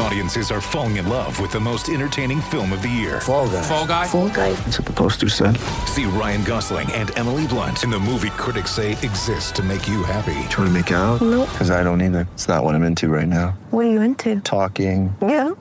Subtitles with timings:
[0.00, 3.20] Audiences are falling in love with the most entertaining film of the year.
[3.20, 3.62] Fall guy.
[3.62, 4.06] Fall guy.
[4.06, 4.52] Fall guy.
[4.52, 5.56] That's what the poster said.
[5.86, 10.04] See Ryan Gosling and Emily Blunt in the movie critics say exists to make you
[10.04, 10.48] happy.
[10.50, 11.20] Trying to make it out?
[11.20, 11.48] Nope.
[11.50, 12.28] Because I don't either.
[12.34, 13.58] It's not what I'm into right now.
[13.70, 14.40] What are you into?
[14.40, 15.14] Talking.
[15.20, 15.54] Yeah.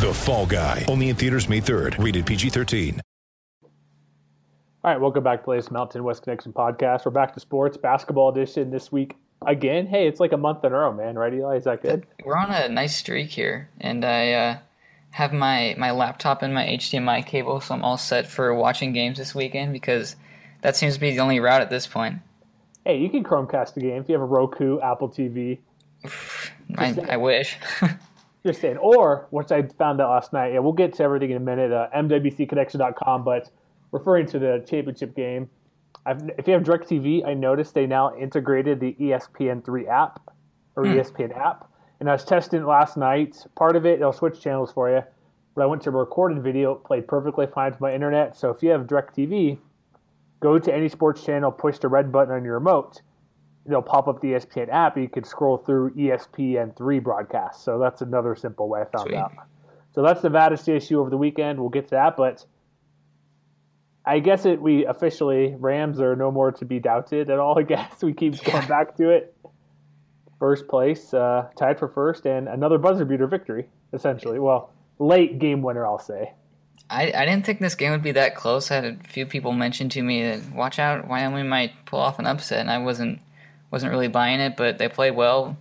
[0.00, 0.86] The Fall Guy.
[0.88, 2.02] Only in theaters May 3rd.
[2.02, 3.00] Rated PG-13.
[4.82, 7.04] All right, welcome back to the latest Mountain West Connection podcast.
[7.04, 9.86] We're back to sports basketball edition this week again.
[9.86, 11.16] Hey, it's like a month in a row, man.
[11.16, 11.56] Right, Eli?
[11.56, 12.06] Is that good?
[12.24, 14.58] We're on a nice streak here, and I uh,
[15.10, 19.18] have my my laptop and my HDMI cable, so I'm all set for watching games
[19.18, 20.16] this weekend because
[20.62, 22.18] that seems to be the only route at this point.
[22.84, 25.58] Hey, you can Chromecast the game if you have a Roku, Apple TV.
[26.76, 27.58] I, I wish.
[28.46, 28.78] Just saying.
[28.78, 31.72] Or, which I found out last night, yeah, we'll get to everything in a minute,
[31.72, 33.50] uh, MWCconnection.com, but
[33.92, 35.50] referring to the championship game,
[36.06, 40.32] I've, if you have DirecTV, I noticed they now integrated the E ESPN3 app
[40.76, 40.92] or hmm.
[40.92, 41.70] ESPN app.
[42.00, 43.46] And I was testing it last night.
[43.56, 45.02] Part of it, it'll switch channels for you.
[45.54, 48.36] But I went to a recorded video, it played perfectly fine to my internet.
[48.36, 49.58] So if you have DirecTV,
[50.40, 53.02] go to any sports channel, push the red button on your remote.
[53.66, 54.96] It'll pop up the ESPN app.
[54.96, 57.62] You can scroll through E ESPN3 broadcasts.
[57.62, 59.18] So that's another simple way I found Sweet.
[59.18, 59.32] out.
[59.92, 61.60] So that's Nevada CSU over the weekend.
[61.60, 62.44] We'll get to that, but
[64.10, 67.56] I guess it we officially Rams are no more to be doubted at all.
[67.58, 69.36] I guess we keep going back to it.
[70.40, 73.68] First place, uh, tied for first, and another buzzer beater victory.
[73.92, 76.32] Essentially, well, late game winner, I'll say.
[76.88, 78.70] I, I didn't think this game would be that close.
[78.70, 82.18] I had a few people mention to me that watch out, Wyoming might pull off
[82.18, 83.20] an upset, and I wasn't
[83.70, 84.56] wasn't really buying it.
[84.56, 85.56] But they played well,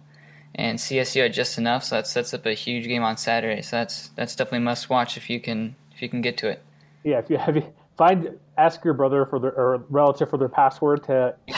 [0.56, 3.62] and CSU had just enough, so that sets up a huge game on Saturday.
[3.62, 6.64] So that's that's definitely must watch if you can if you can get to it.
[7.04, 7.56] Yeah, if you have
[8.00, 11.36] find ask your brother for their or relative for their password to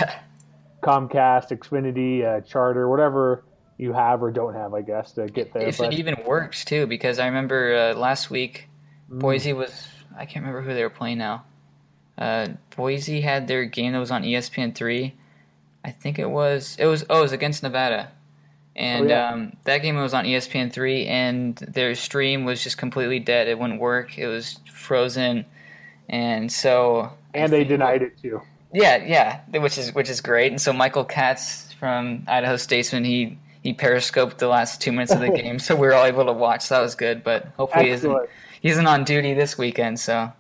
[0.84, 3.44] Comcast, Xfinity, uh, Charter, whatever
[3.78, 5.64] you have or don't have, I guess, to get there.
[5.68, 8.68] if but it even works too, because I remember uh, last week
[9.12, 9.20] Mm.
[9.20, 11.44] Boise was I can't remember who they were playing now.
[12.18, 15.16] Uh, Boise had their game that was on ESPN three.
[15.84, 18.10] I think it was it was oh it was against Nevada,
[18.74, 19.30] and Oh, yeah.
[19.32, 23.50] um, that game was on ESPN three, and their stream was just completely dead.
[23.50, 24.18] It wouldn't work.
[24.18, 25.46] It was frozen,
[26.10, 28.42] and so and they denied it too.
[28.74, 30.52] yeah, yeah, which is which is great.
[30.52, 35.20] And so Michael Katz from Idaho Statesman, he he periscoped the last two minutes of
[35.20, 36.64] the game, so we were all able to watch.
[36.64, 37.24] So that was good.
[37.24, 38.30] But hopefully, he isn't,
[38.62, 40.00] he isn't on duty this weekend.
[40.00, 40.32] So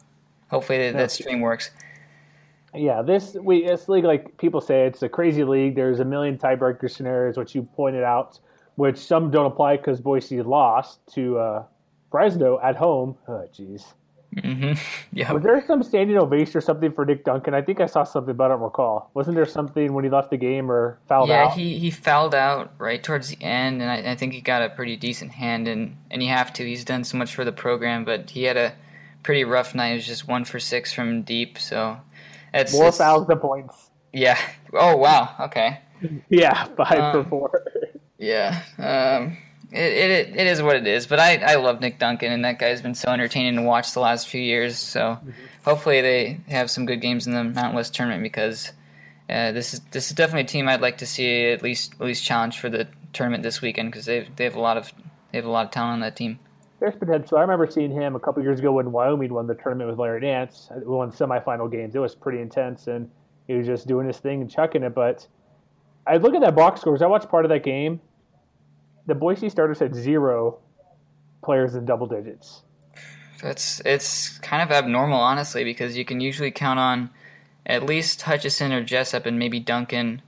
[0.49, 1.71] hopefully that, that stream works.
[2.73, 5.75] Yeah, this we this league, like people say, it's a crazy league.
[5.75, 8.39] There's a million tiebreaker scenarios, which you pointed out,
[8.75, 11.63] which some don't apply because Boise lost to uh,
[12.09, 13.17] Fresno at home.
[13.27, 13.83] Oh, jeez.
[14.41, 14.73] hmm
[15.11, 17.53] Yeah, Was there some standing ovation or something for Nick Duncan?
[17.53, 19.09] I think I saw something, but I don't recall.
[19.13, 21.43] Wasn't there something when he left the game or fouled yeah.
[21.43, 21.49] out?
[21.49, 24.61] Yeah, he he fouled out right towards the end, and I, I think he got
[24.61, 25.67] a pretty decent hand.
[25.67, 26.63] And and you have to.
[26.65, 28.73] He's done so much for the program, but he had a
[29.23, 29.89] pretty rough night.
[29.89, 31.57] It was just one for six from deep.
[31.59, 31.97] So
[32.53, 33.89] it's More it's- fouls than points.
[34.13, 34.37] Yeah.
[34.73, 35.35] Oh wow.
[35.41, 35.79] Okay.
[36.29, 37.63] Yeah, five Um, for four.
[38.17, 39.37] Yeah, um,
[39.71, 41.07] it, it it is what it is.
[41.07, 44.01] But I, I love Nick Duncan, and that guy's been so entertaining to watch the
[44.01, 44.77] last few years.
[44.77, 45.17] So
[45.63, 48.71] hopefully they have some good games in the Mountain West tournament because
[49.29, 52.01] uh, this is this is definitely a team I'd like to see at least at
[52.01, 54.91] least challenge for the tournament this weekend because they they have a lot of
[55.31, 56.39] they have a lot of talent on that team.
[56.81, 57.37] There's potential.
[57.37, 60.19] I remember seeing him a couple years ago when Wyoming won the tournament with Larry
[60.21, 60.69] Nance.
[60.75, 61.95] We won semifinal games.
[61.95, 63.09] It was pretty intense, and
[63.47, 64.95] he was just doing his thing and chucking it.
[64.95, 65.27] But
[66.07, 67.01] I look at that box scores.
[67.01, 68.01] I watched part of that game.
[69.05, 70.59] The Boise starters had zero
[71.43, 72.61] players in double digits.
[73.41, 77.09] That's it's kind of abnormal, honestly, because you can usually count on
[77.65, 80.21] at least Hutchison or Jessup and maybe Duncan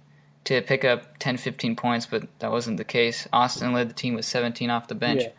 [0.45, 3.27] to pick up 10, 15 points, but that wasn't the case.
[3.31, 5.23] Austin led the team with 17 off the bench.
[5.23, 5.29] Yeah.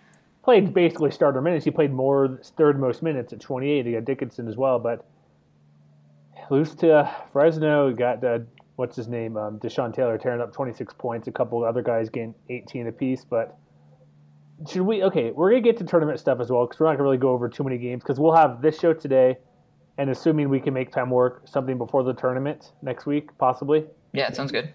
[0.42, 1.64] Played basically starter minutes.
[1.64, 3.86] He played more third most minutes at 28.
[3.86, 5.04] He got Dickinson as well, but
[6.50, 7.92] lose to uh, Fresno.
[7.92, 8.40] Got uh,
[8.76, 11.28] what's his name, um, Deshon Taylor, tearing up 26 points.
[11.28, 13.24] A couple of other guys getting 18 apiece.
[13.24, 13.56] But
[14.68, 15.02] should we?
[15.02, 17.30] Okay, we're gonna get to tournament stuff as well because we're not gonna really go
[17.30, 19.36] over too many games because we'll have this show today,
[19.98, 23.84] and assuming we can make time work, something before the tournament next week, possibly.
[24.12, 24.72] Yeah, it sounds good.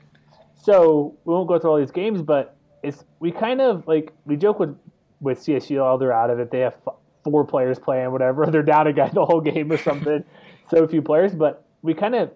[0.55, 4.35] So we won't go through all these games, but it's we kind of like we
[4.35, 4.77] joke with
[5.21, 6.51] with CSU, oh they're out of it.
[6.51, 8.45] They have f- four players playing, whatever.
[8.51, 10.23] They're down a guy the whole game or something.
[10.69, 12.31] so few players, but we kind of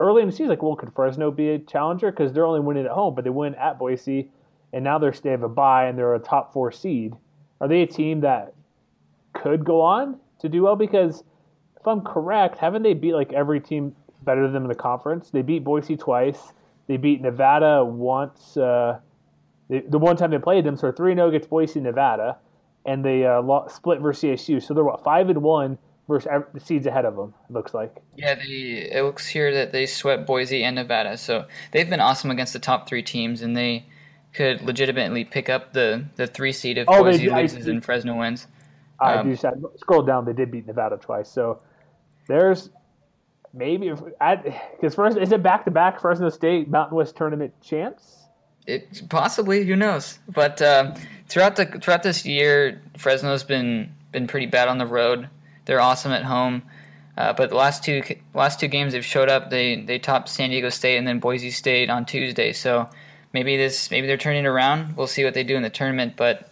[0.00, 2.84] early in the season like, well, could Fresno be a challenger because they're only winning
[2.84, 4.30] at home, but they win at Boise,
[4.72, 7.16] and now they're they have a bye and they're a top four seed.
[7.60, 8.54] Are they a team that
[9.32, 10.76] could go on to do well?
[10.76, 11.24] Because
[11.76, 15.30] if I'm correct, haven't they beat like every team better than them in the conference?
[15.30, 16.52] They beat Boise twice.
[16.86, 18.56] They beat Nevada once.
[18.56, 19.00] Uh,
[19.68, 22.38] they, the one time they played them, so three zero against Boise, Nevada,
[22.86, 24.62] and they uh, split versus CSU.
[24.62, 27.34] So they're what five and one versus the seeds ahead of them.
[27.48, 27.94] It looks like.
[28.16, 32.30] Yeah, they, it looks here that they swept Boise and Nevada, so they've been awesome
[32.30, 33.86] against the top three teams, and they
[34.32, 38.18] could legitimately pick up the, the three seed if oh, Boise loses I, and Fresno
[38.18, 38.46] wins.
[38.98, 39.36] I um, do.
[39.46, 40.24] I scroll down.
[40.24, 41.60] They did beat Nevada twice, so
[42.26, 42.70] there's
[43.54, 48.16] maybe because first is it back to back Fresno State Mountain West tournament chance?
[48.66, 50.18] It possibly, who knows?
[50.28, 50.94] But uh,
[51.28, 55.28] throughout the throughout this year, Fresno's been been pretty bad on the road.
[55.68, 56.62] They're awesome at home,
[57.18, 59.50] uh, but the last two last two games they've showed up.
[59.50, 62.54] They they topped San Diego State and then Boise State on Tuesday.
[62.54, 62.88] So
[63.34, 64.96] maybe this maybe they're turning around.
[64.96, 66.50] We'll see what they do in the tournament, but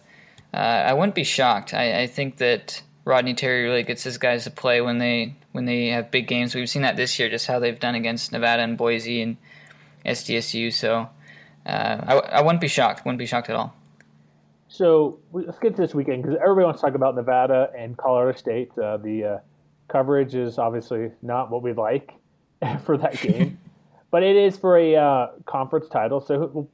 [0.53, 1.73] uh, I wouldn't be shocked.
[1.73, 5.65] I, I think that Rodney Terry really gets his guys to play when they when
[5.65, 6.53] they have big games.
[6.53, 9.37] We've seen that this year, just how they've done against Nevada and Boise and
[10.05, 10.71] SDSU.
[10.71, 11.09] So
[11.65, 13.03] uh, I, I wouldn't be shocked.
[13.03, 13.73] Wouldn't be shocked at all.
[14.77, 18.37] So let's get to this weekend because everybody wants to talk about Nevada and Colorado
[18.37, 18.69] State.
[18.77, 19.37] Uh, the uh,
[19.87, 22.13] coverage is obviously not what we'd like
[22.85, 23.57] for that game,
[24.11, 26.21] but it is for a uh, conference title.
[26.21, 26.69] So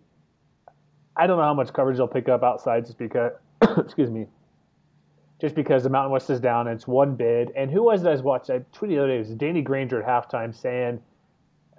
[1.15, 3.31] I don't know how much coverage they'll pick up outside just because.
[3.77, 4.27] excuse me.
[5.39, 7.51] Just because the Mountain West is down, and it's one bid.
[7.55, 8.55] And who was it I was watching?
[8.55, 9.15] I tweeted the other day.
[9.15, 10.99] It was Danny Granger at halftime saying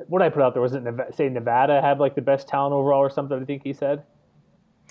[0.08, 0.62] what I put out there?
[0.62, 3.38] Was it Nevada, say Nevada had like the best talent overall or something?
[3.38, 4.02] I think he said.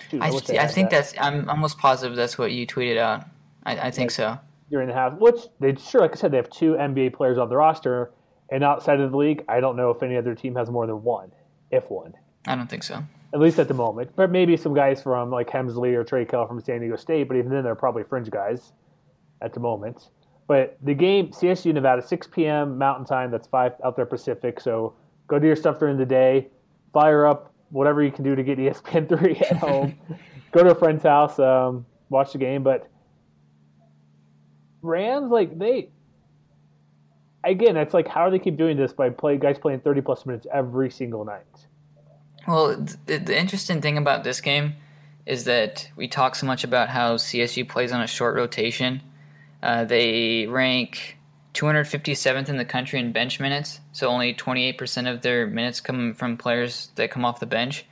[0.10, 0.92] Dude, I, I, I think that.
[0.92, 1.13] that's.
[1.19, 3.25] I'm almost positive that's what you tweeted out.
[3.66, 4.38] I, I think so.
[4.69, 7.50] During the half, which they sure, like I said, they have two NBA players on
[7.50, 8.12] the roster,
[8.50, 11.04] and outside of the league, I don't know if any other team has more than
[11.04, 11.31] one,
[11.72, 12.13] if one.
[12.48, 13.04] I don't think so.
[13.34, 16.48] At least at the moment, but maybe some guys from like Hemsley or Trey Kell
[16.48, 18.74] from San Diego State, but even then, they're probably fringe guys
[19.42, 20.10] at the moment.
[20.48, 22.78] But the game, CSU Nevada, 6 p.m.
[22.78, 23.31] Mountain Time.
[23.31, 24.60] That's five out there Pacific.
[24.60, 24.94] So
[25.28, 26.48] go do your stuff during the day.
[26.92, 29.98] Fire up whatever you can do to get ESPN three at home.
[30.52, 32.64] go to a friend's house, um, watch the game.
[32.64, 32.88] But
[34.81, 35.90] Rams, like they,
[37.44, 40.25] again, it's like how do they keep doing this by play guys playing 30 plus
[40.25, 41.44] minutes every single night?
[42.48, 44.74] Well, the, the interesting thing about this game
[45.26, 49.02] is that we talk so much about how CSU plays on a short rotation
[49.64, 51.18] uh, they rank
[51.54, 56.38] 257th in the country in bench minutes, so only 28% of their minutes come from
[56.38, 57.86] players that come off the bench.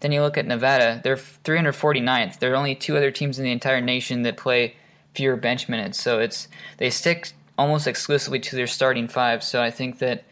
[0.00, 2.38] Then you look at Nevada, they're 349th.
[2.38, 4.76] There are only two other teams in the entire nation that play
[5.14, 9.42] fewer bench minutes, so it's they stick almost exclusively to their starting five.
[9.42, 10.24] So I think that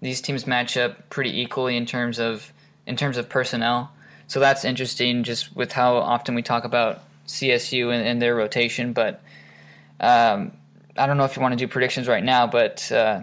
[0.00, 2.52] these teams match up pretty equally in terms of
[2.86, 3.92] in terms of personnel.
[4.26, 8.92] So that's interesting, just with how often we talk about CSU and, and their rotation,
[8.92, 9.20] but
[9.98, 10.52] um,
[11.00, 13.22] I don't know if you want to do predictions right now, but uh,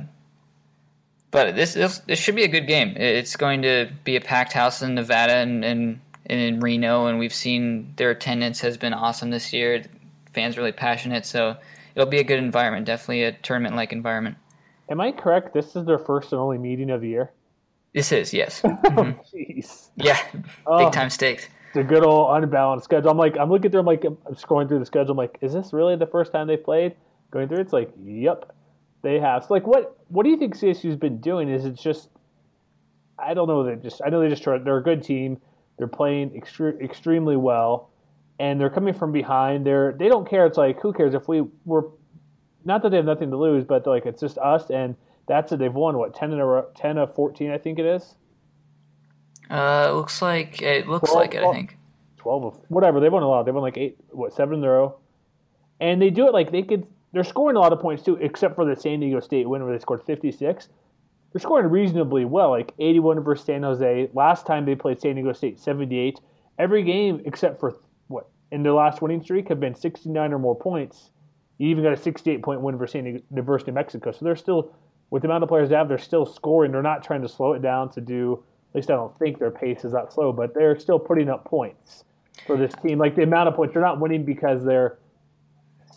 [1.31, 2.95] but this, this, this should be a good game.
[2.95, 7.19] It's going to be a packed house in Nevada and, and, and in Reno, and
[7.19, 9.83] we've seen their attendance has been awesome this year.
[10.33, 11.57] Fans really passionate, so
[11.95, 12.85] it'll be a good environment.
[12.85, 14.38] Definitely a tournament like environment.
[14.89, 15.53] Am I correct?
[15.53, 17.31] This is their first and only meeting of the year.
[17.94, 18.62] This is yes.
[18.88, 19.19] Mm-hmm.
[19.35, 19.89] Jeez.
[19.95, 20.18] yeah,
[20.65, 20.85] oh.
[20.85, 23.12] big time stakes the good old unbalanced schedule.
[23.12, 25.12] I'm like, I'm looking through, I'm like, I'm scrolling through the schedule.
[25.12, 26.95] I'm like, is this really the first time they played?
[27.31, 28.56] Going through, it's like, yep,
[29.01, 29.44] they have.
[29.44, 31.49] So, like, what, what do you think CSU's been doing?
[31.49, 32.09] Is it just,
[33.19, 33.63] I don't know.
[33.63, 34.57] They just, I know they just try.
[34.57, 35.40] They're a good team.
[35.78, 37.90] They're playing extre- extremely well,
[38.40, 39.66] and they're coming from behind.
[39.66, 40.45] They're, they don't care.
[40.45, 41.90] It's like, who cares if we were,
[42.66, 44.95] not that they have nothing to lose, but like it's just us, and
[45.28, 45.59] that's it.
[45.59, 48.16] They've won what ten in a row, ten of fourteen, I think it is.
[49.49, 51.40] Uh, it looks like it looks 12, like it.
[51.40, 51.78] 12, I think
[52.18, 53.44] twelve of whatever they won a lot.
[53.44, 54.97] They won like eight, what seven in a row,
[55.80, 56.85] and they do it like they could.
[57.11, 59.73] They're scoring a lot of points too, except for the San Diego State win where
[59.73, 60.69] they scored fifty six.
[61.31, 64.09] They're scoring reasonably well, like eighty one versus San Jose.
[64.14, 66.19] Last time they played San Diego State, seventy eight.
[66.59, 70.40] Every game except for what in their last winning streak have been sixty nine or
[70.40, 71.11] more points.
[71.57, 74.11] You even got a sixty eight point win versus San Diego, New Mexico.
[74.11, 74.73] So they're still
[75.09, 76.71] with the amount of players they have, they're still scoring.
[76.71, 79.52] They're not trying to slow it down to do at least I don't think their
[79.52, 82.04] pace is that slow, but they're still putting up points
[82.45, 82.99] for this team.
[82.99, 84.99] Like the amount of points, they're not winning because they're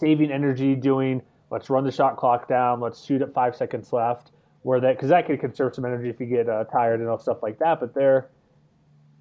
[0.00, 4.30] saving energy doing let's run the shot clock down, let's shoot at five seconds left,
[4.62, 7.18] where that because that could conserve some energy if you get uh, tired and all
[7.18, 7.80] stuff like that.
[7.80, 8.28] But they're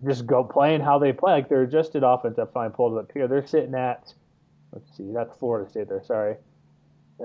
[0.05, 1.33] just go playing how they play.
[1.33, 2.39] Like they're adjusted offense.
[2.39, 3.27] I finally pulled it up here.
[3.27, 4.13] They're sitting at
[4.71, 5.89] let's see, that's Florida State.
[5.89, 6.35] There, sorry,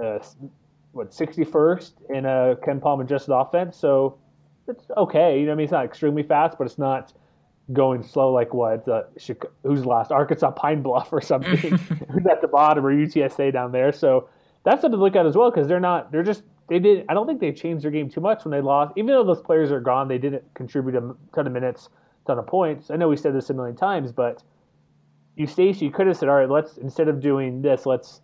[0.03, 0.19] uh,
[0.93, 3.77] what 61st in a KenPom adjusted offense.
[3.77, 4.19] So
[4.67, 5.39] it's okay.
[5.39, 7.13] You know, I mean, it's not extremely fast, but it's not
[7.73, 9.05] going slow like what uh,
[9.63, 11.57] who's last Arkansas Pine Bluff or something
[12.11, 13.93] who's at the bottom or UTSA down there.
[13.93, 14.29] So
[14.65, 17.05] that's something to look at as well because they're not they're just they did.
[17.09, 18.93] I don't think they changed their game too much when they lost.
[18.97, 21.89] Even though those players are gone, they didn't contribute a ton of minutes,
[22.27, 22.91] ton of points.
[22.91, 24.43] I know we said this a million times, but
[25.37, 28.23] you Stacey could have said, all right, let's instead of doing this, let's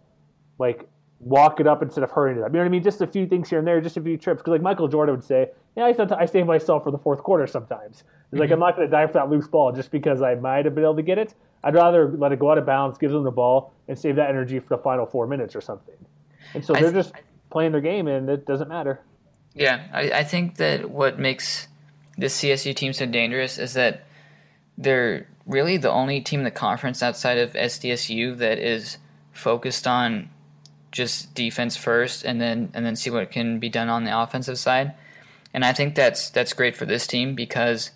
[0.59, 2.49] like walk it up instead of hurrying it up.
[2.49, 2.83] You know what I mean?
[2.83, 4.41] Just a few things here and there, just a few trips.
[4.41, 7.23] Because like Michael Jordan would say, yeah, I, sometimes I save myself for the fourth
[7.23, 8.05] quarter sometimes.
[8.33, 8.55] It's like Mm-hmm.
[8.55, 10.85] I'm not going to die for that loose ball just because I might have been
[10.85, 11.35] able to get it.
[11.63, 14.31] I'd rather let it go out of bounds, give them the ball, and save that
[14.31, 15.95] energy for the final four minutes or something.
[16.55, 17.13] And so they're th- just
[17.51, 19.01] playing their game, and it doesn't matter.
[19.55, 21.69] Yeah, I, I think that what makes
[22.17, 24.07] this CSU team so dangerous is that
[24.79, 28.99] they're really the only team in the conference outside of SDSU that is
[29.33, 30.31] focused on
[30.93, 34.59] just defense first and then and then see what can be done on the offensive
[34.59, 34.95] side.
[35.53, 37.91] And I think that's that's great for this team because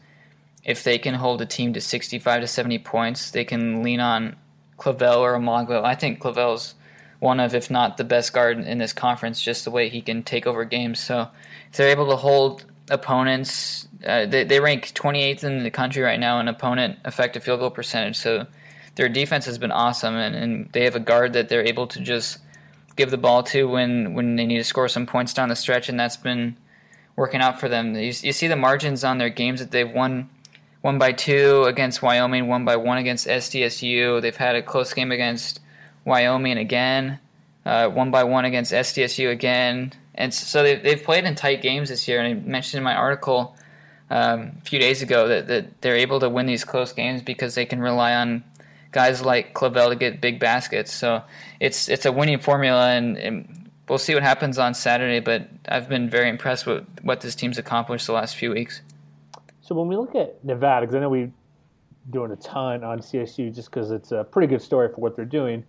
[0.64, 4.36] if they can hold a team to 65 to 70 points, they can lean on
[4.78, 5.84] Clavell or Omogbo.
[5.84, 6.74] I think Clavell's
[7.20, 10.22] one of, if not the best guard in this conference, just the way he can
[10.22, 11.00] take over games.
[11.00, 11.28] So
[11.70, 16.20] if they're able to hold opponents, uh, they, they rank 28th in the country right
[16.20, 18.16] now in opponent effective field goal percentage.
[18.16, 18.46] So
[18.96, 22.00] their defense has been awesome, and, and they have a guard that they're able to
[22.00, 22.38] just
[22.96, 25.88] give the ball to when, when they need to score some points down the stretch,
[25.88, 26.56] and that's been
[27.16, 27.94] working out for them.
[27.94, 30.28] You, you see the margins on their games that they've won
[30.84, 34.20] one by two against Wyoming, one by one against SDSU.
[34.20, 35.60] They've had a close game against
[36.04, 37.20] Wyoming again,
[37.64, 39.94] uh, one by one against SDSU again.
[40.14, 42.20] And so they've, they've played in tight games this year.
[42.20, 43.56] And I mentioned in my article
[44.10, 47.54] um, a few days ago that, that they're able to win these close games because
[47.54, 48.44] they can rely on
[48.92, 50.92] guys like Clavell to get big baskets.
[50.92, 51.22] So
[51.60, 55.20] it's it's a winning formula, and, and we'll see what happens on Saturday.
[55.20, 58.82] But I've been very impressed with what this team's accomplished the last few weeks.
[59.64, 61.32] So when we look at Nevada, because I know we're
[62.10, 65.24] doing a ton on CSU just because it's a pretty good story for what they're
[65.24, 65.64] doing.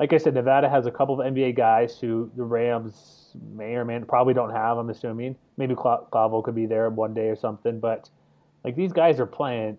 [0.00, 3.84] Like I said, Nevada has a couple of NBA guys who the Rams may or
[3.84, 4.78] may probably don't have.
[4.78, 8.10] I'm assuming maybe Cla- Clavell could be there one day or something, but
[8.64, 9.78] like these guys are playing.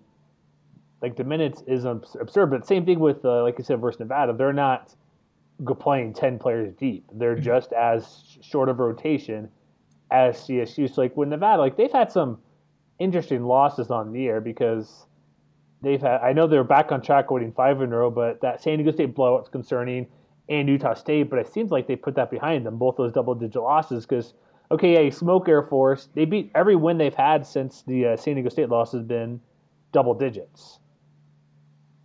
[1.01, 4.31] Like the minutes is absurd, but same thing with uh, like you said versus Nevada.
[4.31, 4.95] They're not
[5.77, 7.03] playing ten players deep.
[7.13, 9.49] They're just as short of rotation
[10.09, 10.91] as CSU.
[10.91, 12.39] So like with Nevada, like they've had some
[12.99, 15.05] interesting losses on the year because
[15.81, 16.21] they've had.
[16.21, 18.91] I know they're back on track, winning five in a row, but that San Diego
[18.91, 20.07] State blowout's concerning,
[20.49, 21.29] and Utah State.
[21.29, 24.05] But it seems like they put that behind them, both those double-digit losses.
[24.05, 24.33] Because
[24.71, 26.09] okay, yeah, you smoke Air Force.
[26.13, 29.39] They beat every win they've had since the uh, San Diego State loss has been
[29.91, 30.79] double digits.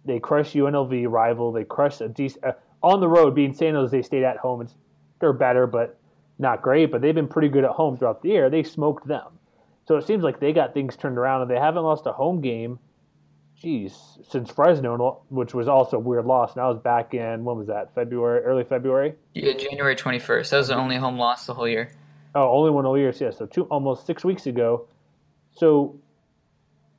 [0.05, 1.53] They crush UNLV rival.
[1.53, 4.63] They crush a decent uh, on the road, being San Jose State at home.
[4.63, 4.75] It's,
[5.21, 5.99] they're better, but
[6.39, 6.91] not great.
[6.91, 8.51] But they've been pretty good at home throughout the year.
[8.51, 9.39] They smoked them.
[9.93, 12.41] So it seems like they got things turned around, and they haven't lost a home
[12.41, 12.79] game.
[13.61, 13.95] Geez,
[14.27, 16.57] since Fresno, which was also a weird loss.
[16.57, 17.95] Now it's back in when was that?
[17.95, 19.13] February, early February.
[19.35, 20.49] Yeah, January 21st.
[20.49, 21.93] That was the only home loss the whole year.
[22.35, 23.21] Oh, only one all years.
[23.21, 24.87] Yeah, so two almost six weeks ago.
[25.55, 26.01] So,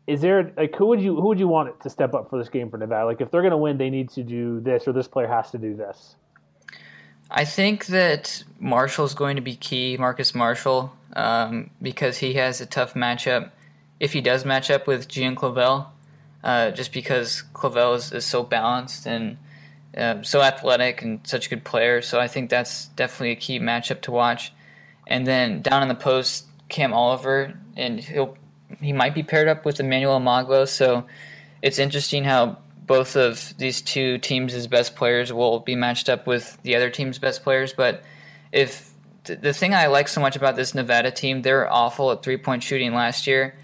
[0.05, 2.49] is there like who would you who would you want to step up for this
[2.49, 3.07] game for Nevada?
[3.07, 5.49] Like if they're going to win, they need to do this, or this player has
[5.49, 6.15] to do this.
[7.31, 12.65] I think that Marshall's going to be key, Marcus Marshall, um, because he has a
[12.65, 13.51] tough matchup.
[13.99, 15.87] If he does match up with Gian Clavell,
[16.43, 19.37] uh, just because Clavell is, is so balanced and
[19.97, 22.01] uh, so athletic and such a good player.
[22.01, 24.51] So I think that's definitely a key matchup to watch.
[25.07, 28.37] And then down in the post, Cam Oliver, and he'll
[28.81, 30.67] he might be paired up with Emmanuel Omogbo.
[30.67, 31.05] So
[31.61, 36.57] it's interesting how both of these two teams' best players will be matched up with
[36.63, 37.73] the other team's best players.
[37.73, 38.03] But
[38.51, 38.92] if
[39.23, 42.37] th- the thing I like so much about this Nevada team, they're awful at three
[42.37, 43.55] point shooting last year.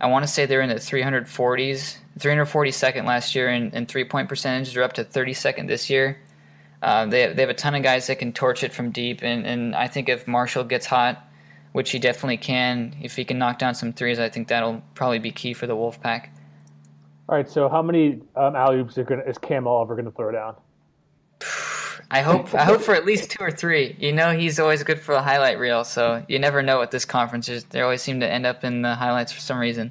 [0.00, 4.28] I want to say they're in the 340s, 342nd last year, and, and three point
[4.28, 4.74] percentage.
[4.74, 6.18] They're up to 32nd this year.
[6.82, 9.46] Uh, they, they have a ton of guys that can torch it from deep, and,
[9.46, 11.24] and I think if Marshall gets hot,
[11.70, 15.20] which he definitely can, if he can knock down some threes, I think that'll probably
[15.20, 16.30] be key for the Wolfpack.
[17.28, 20.56] All right, so how many um, alley oops is Cam Oliver going to throw down?
[22.12, 23.96] I hope I hope for at least two or three.
[23.98, 27.06] You know, he's always good for the highlight reel, so you never know what this
[27.06, 27.64] conference is.
[27.64, 29.90] They always seem to end up in the highlights for some reason.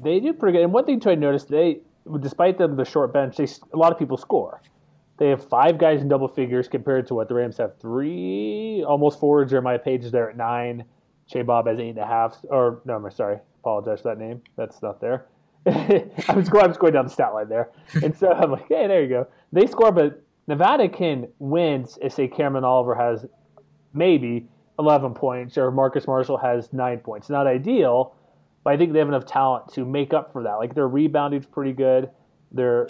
[0.00, 0.64] They do pretty good.
[0.64, 1.80] And one thing too, I noticed they,
[2.20, 4.62] despite them the short bench, they a lot of people score.
[5.18, 9.18] They have five guys in double figures compared to what the Rams have three, almost
[9.18, 9.44] four.
[9.44, 10.84] Jeremiah Paige is there at nine.
[11.26, 12.38] Che Bob has eight and a half.
[12.50, 14.42] Or no, I'm sorry, apologize for that name.
[14.56, 15.26] That's not there.
[15.66, 18.68] I was going, I was going down the stat line there, and so I'm like,
[18.68, 19.28] hey, there you go.
[19.52, 23.24] They score, but Nevada can win if say Cameron Oliver has
[23.94, 27.30] maybe 11 points or Marcus Marshall has nine points.
[27.30, 28.14] Not ideal,
[28.64, 30.54] but I think they have enough talent to make up for that.
[30.54, 32.10] Like their rebounding's pretty good.
[32.50, 32.88] Their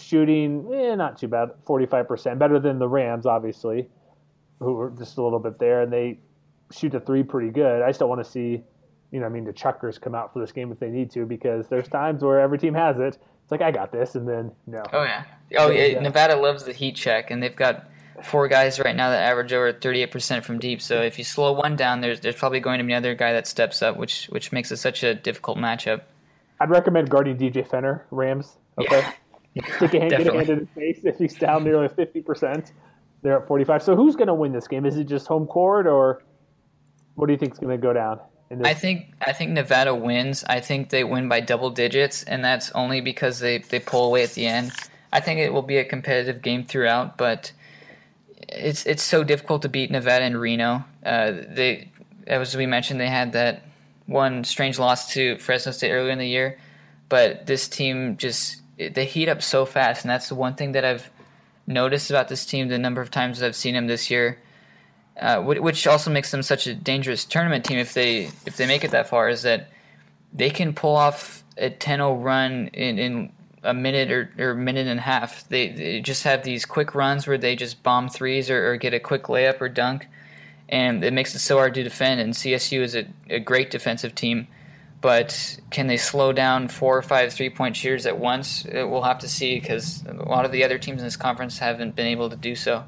[0.00, 2.38] shooting, eh, not too bad, 45%.
[2.38, 3.88] Better than the Rams, obviously,
[4.60, 5.82] who were just a little bit there.
[5.82, 6.18] And they
[6.72, 7.82] shoot the three pretty good.
[7.82, 8.62] I still want to see,
[9.10, 11.26] you know, I mean, the chuckers come out for this game if they need to
[11.26, 13.18] because there's times where every team has it.
[13.50, 14.80] It's like I got this, and then no.
[14.92, 15.24] Oh yeah.
[15.58, 15.86] Oh yeah.
[15.86, 16.00] Yeah.
[16.00, 17.90] Nevada loves the heat check, and they've got
[18.22, 20.80] four guys right now that average over 38% from deep.
[20.80, 23.48] So if you slow one down, there's there's probably going to be another guy that
[23.48, 26.02] steps up, which which makes it such a difficult matchup.
[26.60, 28.56] I'd recommend guarding DJ Fenner, Rams.
[28.78, 29.02] Okay.
[29.78, 32.70] Stick a hand, get a hand in his face if he's down nearly 50%.
[33.22, 33.82] They're at 45.
[33.82, 34.86] So who's going to win this game?
[34.86, 36.22] Is it just home court, or
[37.16, 38.20] what do you think is going to go down?
[38.50, 40.44] I think I think Nevada wins.
[40.44, 44.24] I think they win by double digits, and that's only because they, they pull away
[44.24, 44.72] at the end.
[45.12, 47.52] I think it will be a competitive game throughout, but
[48.48, 50.84] it's it's so difficult to beat Nevada and Reno.
[51.04, 51.90] Uh, they,
[52.26, 53.62] as we mentioned, they had that
[54.06, 56.58] one strange loss to Fresno State earlier in the year,
[57.08, 60.84] but this team just they heat up so fast, and that's the one thing that
[60.84, 61.08] I've
[61.68, 62.66] noticed about this team.
[62.66, 64.38] The number of times that I've seen them this year
[65.18, 68.84] uh, which also makes them such a dangerous tournament team if they if they make
[68.84, 69.68] it that far is that
[70.32, 74.98] they can pull off a 10-0 run in, in a minute or, or minute and
[74.98, 75.48] a half.
[75.48, 78.94] They, they just have these quick runs where they just bomb threes or, or get
[78.94, 80.08] a quick layup or dunk,
[80.68, 82.20] and it makes it so hard to defend.
[82.20, 84.46] And CSU is a, a great defensive team,
[85.00, 88.64] but can they slow down four or five three-point shooters at once?
[88.64, 91.96] We'll have to see because a lot of the other teams in this conference haven't
[91.96, 92.84] been able to do so.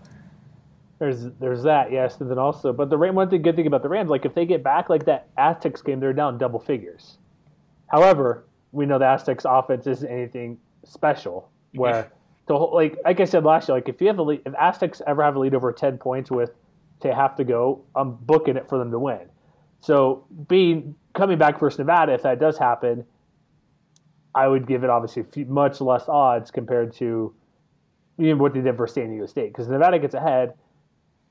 [1.03, 3.89] There's there's that, yes, and then also, but the one thing, good thing about the
[3.89, 7.19] Rams, like if they get back like that Aztecs game, they're down double figures.
[7.89, 11.51] However, we know the Aztecs offense isn't anything special.
[11.73, 12.13] Where
[12.47, 14.55] the whole, like like I said last year, like if you have a lead, if
[14.55, 16.53] Aztecs ever have a lead over ten points with
[17.03, 19.29] say half to go, I'm booking it for them to win.
[19.81, 23.05] So being coming back versus Nevada, if that does happen,
[24.37, 27.35] I would give it obviously few- much less odds compared to
[28.19, 30.55] even what they did for San Diego State because Nevada gets ahead.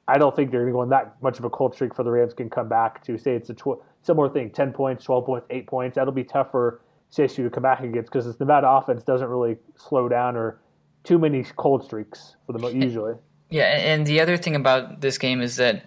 [0.08, 2.04] I don't think they're going to go on that much of a cold streak for
[2.04, 5.26] the Rams can come back to say it's a tw- similar thing 10 points, 12
[5.26, 5.96] points, 8 points.
[5.96, 9.58] That'll be tough for CSU to come back against because this Nevada offense doesn't really
[9.76, 10.60] slow down or
[11.04, 13.16] too many cold streaks for them usually.
[13.50, 15.86] Yeah, and the other thing about this game is that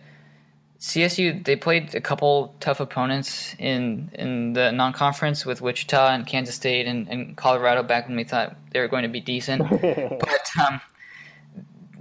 [0.80, 6.56] CSU they played a couple tough opponents in in the non-conference with Wichita and Kansas
[6.56, 9.62] State and, and Colorado back when we thought they were going to be decent.
[9.70, 10.80] but um,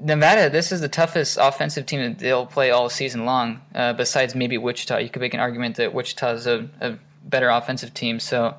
[0.04, 3.62] Nevada, this is the toughest offensive team that they'll play all season long.
[3.74, 7.50] Uh, besides maybe Wichita, you could make an argument that Wichita is a, a better
[7.50, 8.56] offensive team, so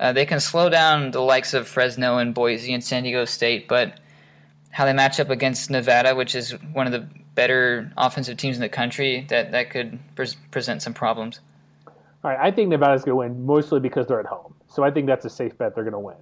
[0.00, 3.68] uh, they can slow down the likes of Fresno and Boise and San Diego State,
[3.68, 4.00] but
[4.70, 8.62] how they match up against Nevada, which is one of the better offensive teams in
[8.62, 11.40] the country, that that could pres present some problems.
[11.86, 14.54] All right, I think Nevada's going to win mostly because they're at home.
[14.68, 16.16] So I think that's a safe bet they're going to win.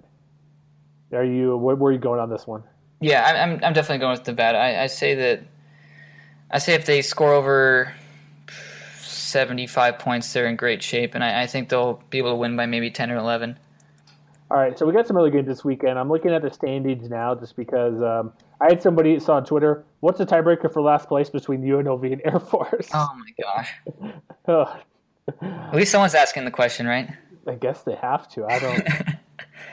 [1.12, 2.62] Are you where, where are you going on this one?
[3.00, 4.58] Yeah, I'm I'm definitely going with Nevada.
[4.58, 5.42] I, I say that
[6.50, 7.94] I say if they score over
[8.98, 12.56] 75 points, they're in great shape, and I, I think they'll be able to win
[12.56, 13.58] by maybe 10 or 11.
[14.50, 15.96] All right, so we got some early games this weekend.
[15.96, 19.84] I'm looking at the standings now just because um, I had somebody saw on Twitter,
[20.00, 22.88] what's the tiebreaker for last place between UNLV and Air Force?
[22.92, 23.72] Oh my gosh!
[25.42, 27.08] At least someone's asking the question, right?
[27.46, 28.44] I guess they have to.
[28.46, 28.88] I don't.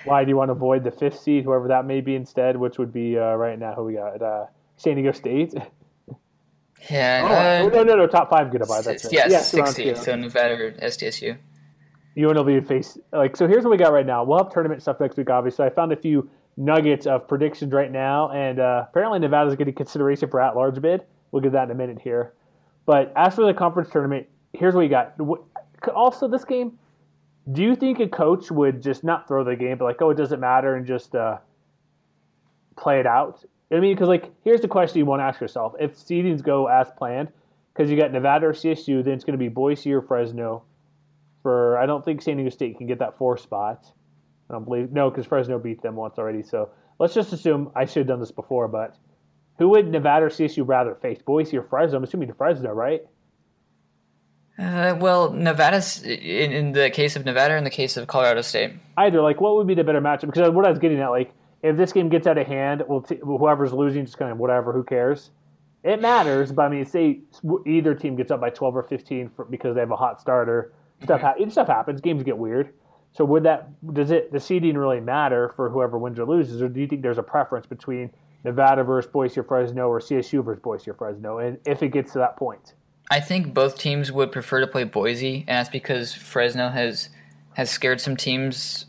[0.05, 2.77] Why do you want to avoid the fifth seed, whoever that may be instead, which
[2.77, 4.21] would be uh, right now who we got?
[4.21, 4.45] Uh,
[4.77, 5.53] San Diego State.
[6.91, 7.63] Yeah.
[7.63, 8.81] oh, uh, no, no, no, top five goodbye.
[8.81, 9.11] That's right.
[9.11, 9.95] yes, 60.
[9.95, 11.35] So Nevada or SDSU.
[12.17, 13.47] UNLV would face like so.
[13.47, 14.23] Here's what we got right now.
[14.23, 15.29] We'll have tournament stuff next week.
[15.29, 19.73] Obviously, I found a few nuggets of predictions right now, and uh, apparently Nevada's getting
[19.73, 21.03] consideration for at-large bid.
[21.31, 22.33] We'll get that in a minute here.
[22.87, 25.15] But as for the conference tournament, here's what we got.
[25.93, 26.79] Also, this game.
[27.51, 30.17] Do you think a coach would just not throw the game, but like, oh, it
[30.17, 31.37] doesn't matter, and just uh,
[32.75, 33.43] play it out?
[33.71, 36.67] I mean, because like, here's the question you want to ask yourself: If seedings go
[36.67, 37.29] as planned,
[37.73, 40.63] because you got Nevada or CSU, then it's going to be Boise or Fresno
[41.47, 43.85] for I don't think San Diego State can get that four spot.
[44.49, 46.43] I don't believe no, because Fresno beat them once already.
[46.43, 48.97] So let's just assume I should have done this before, but
[49.57, 51.97] who would Nevada or CSU rather face, Boise or Fresno?
[51.97, 53.01] I'm assuming Fresno, right?
[54.57, 58.41] Uh, well, Nevada's in, in the case of Nevada, or in the case of Colorado
[58.41, 58.73] State.
[58.97, 60.27] Either like what would be the better matchup?
[60.27, 63.01] Because what I was getting at, like if this game gets out of hand, well,
[63.01, 65.31] t- whoever's losing just kind of whatever, who cares?
[65.83, 67.21] It matters, but I mean, say
[67.65, 70.73] either team gets up by 12 or 15 for, because they have a hot starter.
[71.03, 72.01] Stuff ha- stuff happens.
[72.01, 72.73] Games get weird.
[73.11, 76.67] So would that does it the seeding really matter for whoever wins or loses, or
[76.67, 78.11] do you think there's a preference between
[78.43, 82.13] Nevada versus Boise or Fresno or CSU versus Boise or Fresno, and if it gets
[82.13, 82.73] to that point?
[83.09, 87.09] I think both teams would prefer to play Boise, and that's because Fresno has
[87.53, 88.85] has scared some teams.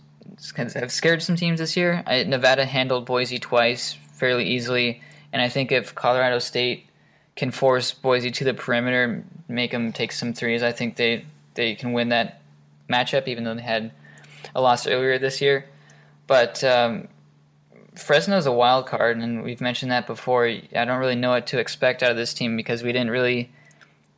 [0.56, 2.02] Have scared some teams this year.
[2.06, 5.00] I, Nevada handled Boise twice fairly easily,
[5.32, 6.86] and I think if Colorado State
[7.36, 11.74] can force Boise to the perimeter, make them take some threes, I think they they
[11.74, 12.40] can win that
[12.90, 13.92] matchup, even though they had
[14.54, 15.66] a loss earlier this year.
[16.26, 17.08] But um,
[17.94, 20.46] Fresno is a wild card, and we've mentioned that before.
[20.46, 23.50] I don't really know what to expect out of this team because we didn't really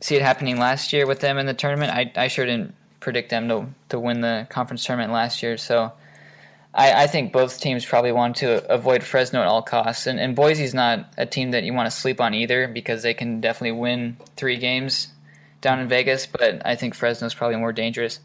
[0.01, 1.93] see it happening last year with them in the tournament.
[1.93, 5.93] I, I sure didn't predict them to to win the conference tournament last year, so
[6.73, 10.07] I, I think both teams probably want to avoid Fresno at all costs.
[10.07, 13.15] And, and Boise's not a team that you want to sleep on either because they
[13.15, 15.09] can definitely win three games
[15.61, 18.21] down in Vegas, but I think Fresno's probably more dangerous.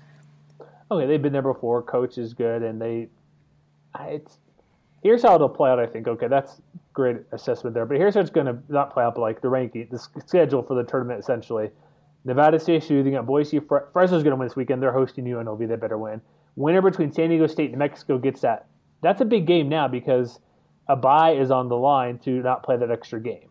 [0.89, 1.81] Okay, they've been there before.
[1.81, 3.09] Coach is good, and they.
[3.99, 4.37] It's
[5.01, 5.79] here's how it'll play out.
[5.79, 6.07] I think.
[6.07, 6.61] Okay, that's
[6.95, 7.85] great assessment there.
[7.85, 10.73] But here's how it's going to not play out, like the ranking, the schedule for
[10.73, 11.69] the tournament essentially.
[12.23, 13.59] Nevada State shooting at Boise.
[13.59, 14.81] Fresno's going to win this weekend.
[14.81, 15.67] They're hosting UNLV.
[15.67, 16.21] They better win.
[16.55, 18.65] Winner between San Diego State and New Mexico gets that.
[19.03, 20.39] That's a big game now because
[20.87, 23.49] a bye is on the line to not play that extra game.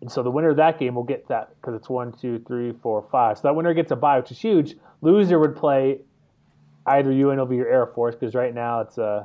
[0.00, 2.72] And so the winner of that game will get that because it's one, two, three,
[2.82, 3.38] four, five.
[3.38, 4.76] So that winner gets a bye, which is huge.
[5.02, 5.98] Loser would play
[6.86, 9.24] either UNLV or Air Force because right now it's uh,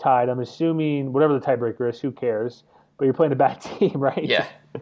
[0.00, 0.28] tied.
[0.28, 2.64] I'm assuming whatever the tiebreaker is, who cares?
[2.96, 4.24] But you're playing a bad team, right?
[4.24, 4.46] Yeah.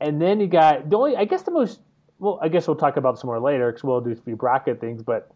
[0.00, 1.80] and then you got the only, I guess the most,
[2.18, 4.80] well, I guess we'll talk about some more later because we'll do a few bracket
[4.80, 5.30] things, but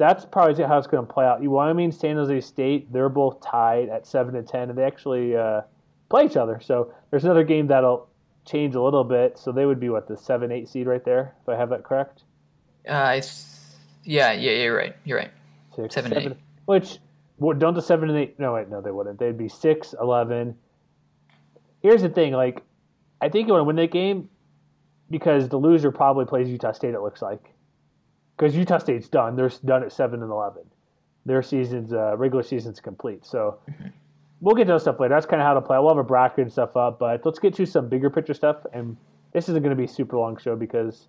[0.00, 1.42] that's probably how it's going to play out.
[1.42, 5.36] You wyoming, San Jose State, they're both tied at seven to ten, and they actually
[5.36, 5.60] uh,
[6.08, 6.58] play each other.
[6.62, 8.08] So there's another game that'll
[8.46, 9.38] change a little bit.
[9.38, 11.84] So they would be what the seven eight seed right there, if I have that
[11.84, 12.22] correct.
[12.88, 13.20] Uh,
[14.04, 14.96] yeah, yeah, you're right.
[15.04, 15.30] You're right.
[15.76, 16.38] Six, seven, seven eight.
[16.64, 16.98] Which
[17.40, 18.38] well, don't the seven and eight?
[18.38, 19.18] No, wait, no, they wouldn't.
[19.18, 20.54] They'd be six, eleven.
[21.82, 22.62] Here's the thing, like,
[23.22, 24.28] I think you want to win that game
[25.10, 26.92] because the loser probably plays Utah State.
[26.92, 27.40] It looks like
[28.36, 29.36] because Utah State's done.
[29.36, 30.62] They're done at seven and eleven.
[31.24, 33.24] Their season's uh, regular season's complete.
[33.24, 33.88] So mm-hmm.
[34.42, 35.14] we'll get to that stuff later.
[35.14, 35.78] That's kind of how to play.
[35.78, 38.58] We'll have a bracket and stuff up, but let's get to some bigger picture stuff.
[38.74, 38.98] And
[39.32, 41.08] this isn't going to be a super long show because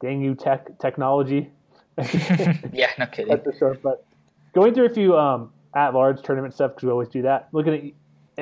[0.00, 1.50] dang you, tech technology.
[2.72, 3.28] yeah, no kidding.
[3.28, 4.04] That's the short, but
[4.58, 7.48] going through a few um, at large tournament stuff because we always do that.
[7.52, 7.82] Looking at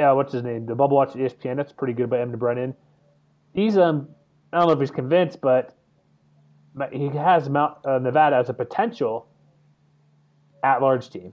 [0.00, 0.64] yeah, what's his name?
[0.64, 1.56] The Bubble Watch ESPN.
[1.56, 2.74] That's pretty good by Em Brennan.
[3.52, 4.08] He's um,
[4.52, 5.76] I don't know if he's convinced, but
[6.90, 9.28] he has Mount uh, Nevada as a potential
[10.62, 11.32] at-large team.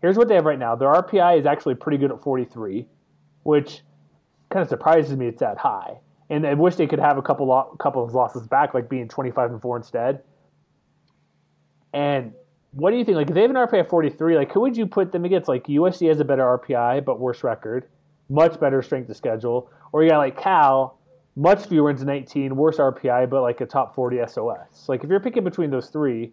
[0.00, 0.76] Here's what they have right now.
[0.76, 2.86] Their RPI is actually pretty good at 43,
[3.42, 3.82] which
[4.50, 5.98] kind of surprises me it's that high.
[6.28, 9.08] And I wish they could have a couple lo- couple of losses back, like being
[9.08, 10.22] 25 and four instead.
[11.92, 12.32] And
[12.72, 13.16] what do you think?
[13.16, 15.48] Like, if they have an RPI of 43, like, who would you put them against?
[15.48, 17.88] Like, USC has a better RPI, but worse record,
[18.28, 19.70] much better strength of schedule.
[19.92, 20.98] Or you got, like, Cal,
[21.36, 24.88] much fewer wins in 19, worse RPI, but like a top 40 SOS.
[24.88, 26.32] Like if you're picking between those three,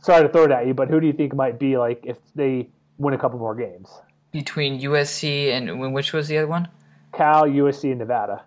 [0.00, 2.18] sorry to throw it at you, but who do you think might be like if
[2.34, 3.90] they win a couple more games?
[4.32, 6.68] Between USC and which was the other one?
[7.14, 8.44] Cal, USC, and Nevada.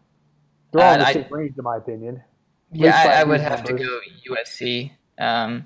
[0.72, 2.22] They're all uh, in the I, same range, in my opinion.
[2.72, 4.92] Yeah, I, I, would have to go USC.
[5.20, 5.66] Um,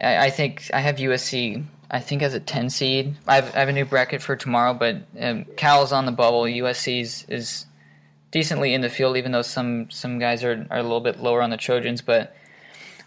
[0.00, 1.64] I, I, think I have USC.
[1.90, 3.16] I think as a ten seed.
[3.26, 6.42] I have, I have a new bracket for tomorrow, but um, Cal's on the bubble.
[6.42, 7.66] USC's is
[8.30, 11.42] decently in the field, even though some some guys are, are a little bit lower
[11.42, 12.02] on the Trojans.
[12.02, 12.34] But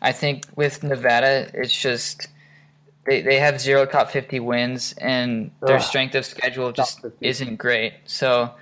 [0.01, 2.27] I think with Nevada, it's just
[3.05, 5.81] they, they have zero top 50 wins, and their Ugh.
[5.81, 7.93] strength of schedule just isn't great.
[8.05, 8.53] So,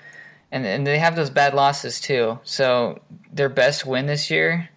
[0.52, 2.40] and and they have those bad losses too.
[2.44, 3.00] So
[3.32, 4.70] their best win this year,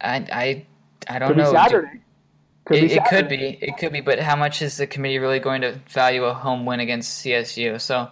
[0.00, 0.66] I I
[1.08, 1.52] I don't could know.
[1.52, 2.00] Saturday.
[2.70, 3.58] Could it, it could be.
[3.60, 4.00] It could be.
[4.00, 7.80] But how much is the committee really going to value a home win against CSU?
[7.80, 8.08] So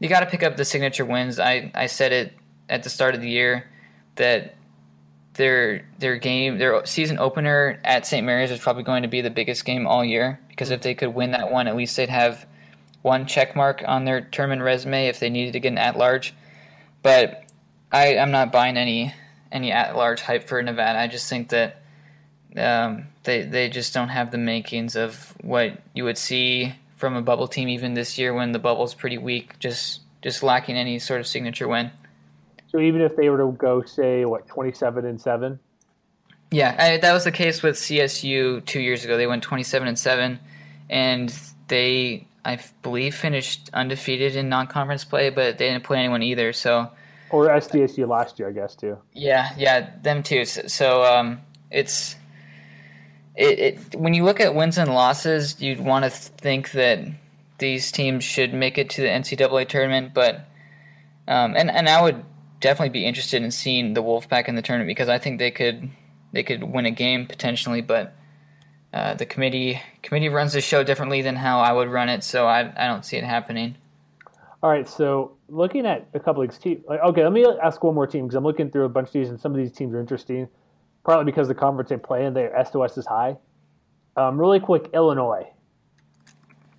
[0.00, 1.40] you got to pick up the signature wins.
[1.40, 2.34] I, I said it
[2.68, 3.70] at the start of the year
[4.16, 4.54] that
[5.34, 8.26] their their game their season opener at St.
[8.26, 11.14] Mary's is probably going to be the biggest game all year because if they could
[11.14, 12.46] win that one, at least they'd have
[13.00, 16.34] one check mark on their tournament resume if they needed to get an at large.
[17.00, 17.44] But
[17.90, 19.14] I, I'm not buying any
[19.50, 20.98] any at large hype for Nevada.
[20.98, 21.81] I just think that
[22.56, 27.22] um, they they just don't have the makings of what you would see from a
[27.22, 31.20] bubble team even this year when the bubble's pretty weak, just just lacking any sort
[31.20, 31.90] of signature win.
[32.68, 35.58] So even if they were to go say what twenty seven and seven.
[36.50, 39.16] Yeah, I, that was the case with CSU two years ago.
[39.16, 40.38] They went twenty seven and seven,
[40.90, 41.34] and
[41.68, 46.52] they I believe finished undefeated in non conference play, but they didn't play anyone either.
[46.52, 46.90] So
[47.30, 48.98] or SDSU last year, I guess too.
[49.14, 50.44] Yeah, yeah, them too.
[50.44, 52.14] So, so um, it's
[53.34, 57.00] it, it, when you look at wins and losses, you'd want to think that
[57.58, 60.46] these teams should make it to the NCAA tournament, but
[61.28, 62.24] um, and and I would
[62.60, 65.88] definitely be interested in seeing the Wolfpack in the tournament because I think they could
[66.32, 68.14] they could win a game potentially, but
[68.92, 72.46] uh, the committee committee runs the show differently than how I would run it, so
[72.46, 73.76] I I don't see it happening.
[74.62, 77.96] All right, so looking at a couple of teams, like, okay, let me ask one
[77.96, 79.92] more team because I'm looking through a bunch of these, and some of these teams
[79.92, 80.48] are interesting,
[81.04, 83.36] partly because the conference they play in, their S to S is high.
[84.16, 85.48] Um, really quick, Illinois.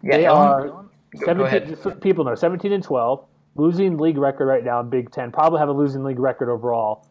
[0.01, 0.85] Yeah, They Illinois- are
[1.25, 1.67] 17, ahead.
[1.67, 3.23] just so people know, 17 and 12,
[3.55, 7.07] losing league record right now in Big Ten, probably have a losing league record overall.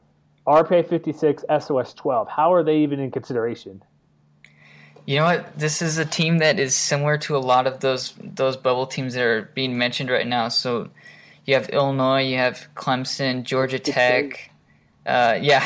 [0.47, 2.29] RPI 56, SOS 12.
[2.29, 3.83] How are they even in consideration?
[5.07, 5.57] You know what?
[5.59, 9.15] This is a team that is similar to a lot of those those bubble teams
[9.15, 10.49] that are being mentioned right now.
[10.49, 10.91] So
[11.45, 14.51] you have Illinois, you have Clemson, Georgia Tech.
[15.05, 15.65] Uh, yeah,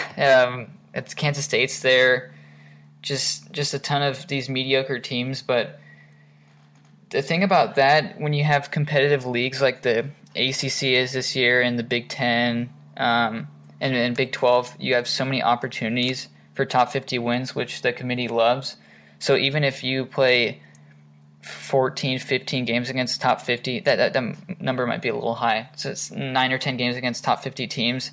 [0.48, 2.32] um, it's Kansas State's there.
[3.02, 5.78] Just just a ton of these mediocre teams, but
[7.10, 11.62] the thing about that when you have competitive leagues like the ACC is this year
[11.62, 13.46] and the Big Ten um,
[13.80, 17.92] and, and Big Twelve, you have so many opportunities for top fifty wins, which the
[17.92, 18.76] committee loves.
[19.18, 20.60] So even if you play
[21.42, 25.70] 14, 15 games against top 50, that, that, that number might be a little high.
[25.76, 28.10] So it's 9 or 10 games against top 50 teams.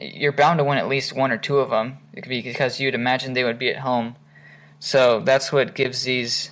[0.00, 2.80] You're bound to win at least one or two of them It could be because
[2.80, 4.16] you'd imagine they would be at home.
[4.80, 6.50] So that's what gives these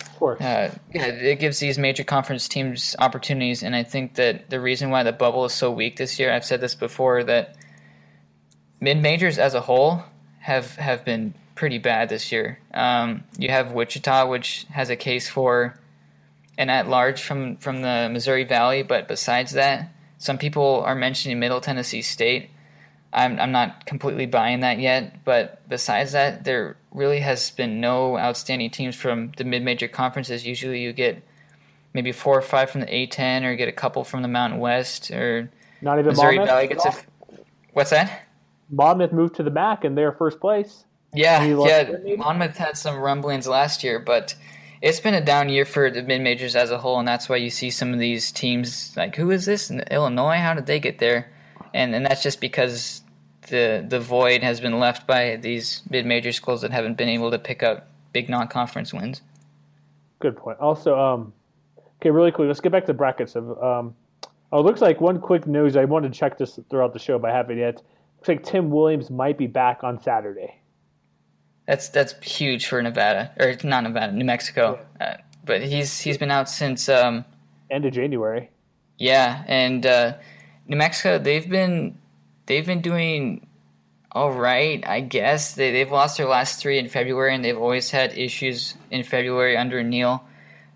[0.00, 0.40] Of course.
[0.40, 4.90] uh, yeah, it gives these major conference teams opportunities, and I think that the reason
[4.90, 7.56] why the bubble is so weak this year, I've said this before, that
[8.80, 10.02] mid majors as a whole
[10.40, 12.58] have have been pretty bad this year.
[12.72, 15.78] Um, you have Wichita, which has a case for
[16.56, 21.38] an at large from from the Missouri Valley, but besides that, some people are mentioning
[21.38, 22.50] Middle Tennessee State.
[23.12, 28.18] I'm I'm not completely buying that yet, but besides that, there really has been no
[28.18, 30.46] outstanding teams from the mid-major conferences.
[30.46, 31.22] Usually, you get
[31.94, 35.10] maybe four or five from the A10, or get a couple from the Mountain West,
[35.10, 36.48] or Not even Missouri Monmouth.
[36.48, 36.94] Valley gets a.
[37.72, 38.22] What's that?
[38.70, 40.84] Monmouth moved to the back and they're first place.
[41.14, 42.16] Yeah, yeah.
[42.16, 44.34] Monmouth had some rumblings last year, but
[44.82, 47.36] it's been a down year for the mid majors as a whole, and that's why
[47.36, 50.36] you see some of these teams like, who is this in Illinois?
[50.36, 51.30] How did they get there?
[51.74, 53.02] And and that's just because
[53.48, 57.30] the the void has been left by these mid major schools that haven't been able
[57.30, 59.22] to pick up big non conference wins.
[60.20, 60.58] Good point.
[60.58, 61.32] Also, um,
[62.00, 63.36] okay, really quick, let's get back to brackets.
[63.36, 63.94] Of um,
[64.52, 65.76] oh, it looks like one quick news.
[65.76, 67.82] I wanted to check this throughout the show, but I haven't yet.
[68.18, 70.60] Looks like Tim Williams might be back on Saturday.
[71.66, 74.80] That's that's huge for Nevada or not Nevada, New Mexico.
[75.00, 77.24] Uh, but he's he's been out since um,
[77.70, 78.50] End of January.
[78.98, 80.14] Yeah, and uh,
[80.68, 81.98] New Mexico they've been
[82.46, 83.46] they've been doing
[84.12, 85.54] all right, I guess.
[85.54, 89.56] They they've lost their last three in February, and they've always had issues in February
[89.56, 90.24] under Neal.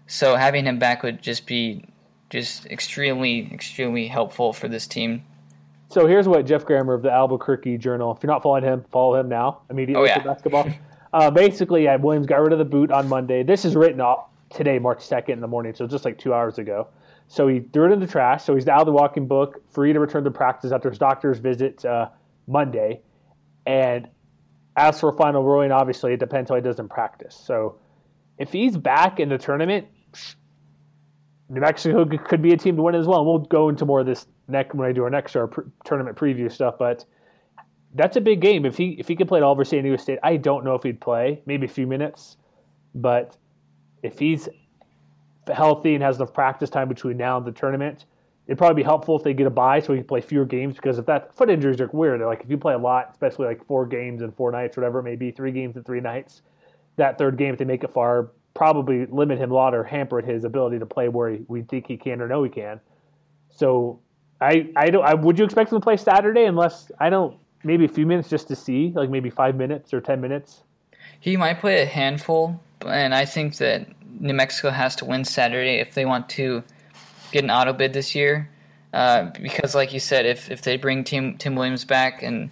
[0.07, 1.85] So having him back would just be
[2.31, 5.25] just extremely extremely helpful for this team.
[5.89, 8.13] So here's what Geoff Grammer of the Albuquerque Journal.
[8.15, 10.19] If you're not following him, follow him now immediately Oh, yeah.
[10.23, 10.69] for basketball.
[11.15, 13.43] Uh, basically, yeah, Williams got rid of the boot on Monday.
[13.43, 16.57] This is written off today, March 2nd in the morning, so just like two hours
[16.57, 16.89] ago.
[17.29, 18.45] So he threw it in the trash.
[18.45, 21.39] So he's out of the walking book, free to return to practice after his doctor's
[21.39, 22.09] visit uh,
[22.47, 23.01] Monday.
[23.67, 24.09] And
[24.77, 27.35] as for final ruling, obviously it depends how he does in practice.
[27.35, 27.79] So
[28.39, 29.87] if he's back in the tournament,
[31.49, 33.19] New Mexico could- be a team to win as well.
[33.19, 35.63] And we'll go into more of this next when I do our next show, pr-
[35.85, 36.77] tournament preview stuff.
[36.79, 37.05] But
[37.95, 38.65] that's a big game.
[38.65, 40.75] If he if he could play at all over San Diego State, I don't know
[40.75, 41.43] if he'd play.
[41.45, 42.39] Maybe a few minutes,
[42.95, 43.37] but
[44.03, 44.49] if he's
[45.53, 48.05] healthy and has enough practice time between now and the tournament,
[48.47, 50.77] it'd probably be helpful if they get a bye so he can play fewer games.
[50.77, 53.65] Because if that foot injuries are weird, like if you play a lot, especially like
[53.67, 56.43] four games in four nights, whatever it may be, three games in three nights,
[56.97, 60.21] that third game if they make it far, probably limit him a lot or hamper
[60.21, 62.81] his ability to play where he, we think he can or know he can.
[63.51, 64.01] So
[64.41, 67.85] I I don't I, would you expect him to play Saturday unless I don't maybe
[67.85, 70.63] a few minutes just to see like maybe five minutes or ten minutes.
[71.21, 73.87] He might play a handful, and I think that
[74.23, 76.63] New Mexico has to win Saturday if they want to
[77.33, 78.49] get an auto bid this year.
[78.93, 82.51] Uh, because, like you said, if, if they bring Tim Tim Williams back, and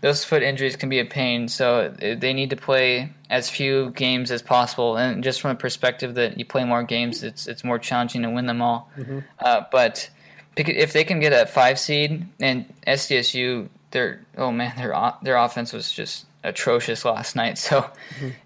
[0.00, 4.30] those foot injuries can be a pain, so they need to play as few games
[4.30, 4.96] as possible.
[4.96, 8.30] And just from the perspective that you play more games, it's it's more challenging to
[8.30, 8.90] win them all.
[9.38, 10.08] Uh, but
[10.56, 15.72] if they can get a five seed and SDSU, their oh man, their their offense
[15.72, 17.58] was just atrocious last night.
[17.58, 17.90] So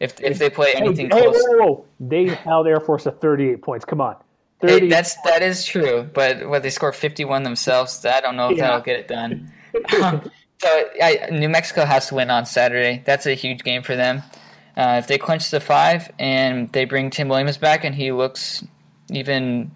[0.00, 1.84] if if they play anything hey, hey, close, whoa, whoa, whoa.
[2.00, 3.84] They held Air Force to thirty eight points.
[3.84, 4.16] Come on,
[4.62, 8.50] Hey, that's that is true, but what they score fifty one themselves, I don't know
[8.50, 8.68] if Yeah.
[8.68, 9.52] that'll get it done.
[9.90, 13.02] so I, New Mexico has to win on Saturday.
[13.04, 14.22] That's a huge game for them.
[14.76, 18.64] Uh, if they clinch the five and they bring Tim Williams back and he looks
[19.10, 19.72] even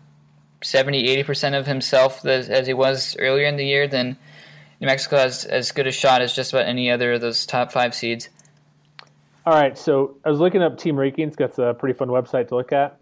[0.62, 4.16] 70 80 percent of himself as, as he was earlier in the year, then
[4.82, 7.70] New Mexico has as good a shot as just about any other of those top
[7.70, 8.28] five seeds.
[9.46, 11.36] All right, so I was looking up team rankings.
[11.36, 12.98] That's a pretty fun website to look at.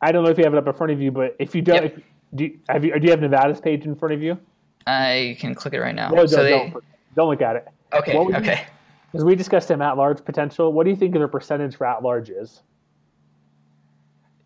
[0.00, 1.60] I don't know if you have it up in front of you, but if you
[1.60, 1.96] don't, Yep.
[1.98, 2.02] if,
[2.34, 4.38] Do you, have you, do you have Nevada's page in front of you?
[4.86, 6.08] I can click it right now.
[6.08, 7.68] No, don't, they, don't, don't look at it.
[7.92, 8.64] okay, okay.
[9.12, 10.72] Because we discussed him at large potential.
[10.72, 12.62] What do you think their percentage for at large is?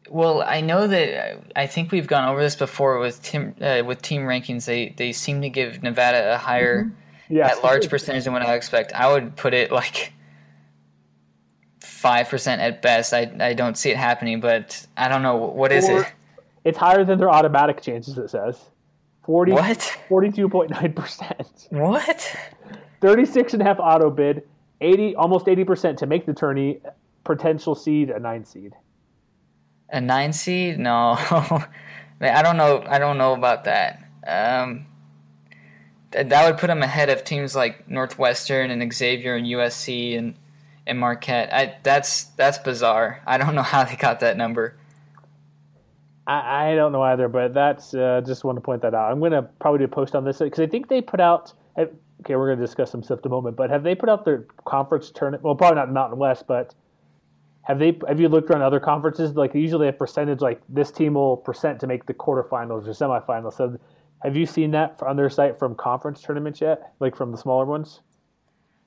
[0.08, 4.02] Well, I know that I think we've gone over this before with team uh, with
[4.02, 4.64] team rankings.
[4.66, 6.90] They they seem to give Nevada a higher
[7.28, 7.56] Yes.
[7.56, 8.92] at large percentage than what I expect.
[8.92, 10.12] I would put it like
[11.80, 13.12] five percent at best.
[13.12, 16.12] I I don't see it happening, but I don't know what is Or- it.
[16.64, 18.60] It's higher than their automatic chances, it says.
[19.24, 19.78] 40, What?
[20.08, 21.68] 42.9%.
[21.70, 22.36] What?
[23.00, 24.42] 36 and a half auto bid,
[24.80, 26.80] 80, almost 80% to make the tourney,
[27.22, 28.72] potential seed, a nine seed.
[29.90, 30.78] A nine seed?
[30.78, 31.16] No,
[32.20, 32.84] I don't know.
[32.86, 34.02] I don't know about that.
[34.26, 34.86] Um,
[36.10, 40.34] th- that would put them ahead of teams like Northwestern and Xavier and USC and
[40.86, 41.52] and Marquette.
[41.52, 43.22] I that's that's bizarre.
[43.26, 44.76] I don't know how they got that number.
[46.26, 49.12] I, I don't know either, but that's uh, just want to point that out.
[49.12, 51.52] I'm going to probably do a post on this because I think they put out.
[51.78, 54.24] Okay, we're going to discuss some stuff in a moment, but have they put out
[54.24, 55.44] their conference tournament?
[55.44, 56.74] Well, probably not Mountain West, but
[57.66, 57.98] have they?
[58.06, 59.34] Have you looked around other conferences?
[59.34, 63.54] Like usually a percentage, like this team will percent to make the quarterfinals or semifinals.
[63.54, 63.76] So,
[64.22, 66.92] have you seen that on their site from conference tournaments yet?
[67.00, 68.00] Like from the smaller ones?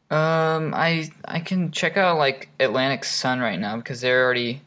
[0.09, 4.61] Um, I I can check out like Atlantic Sun right now because they're already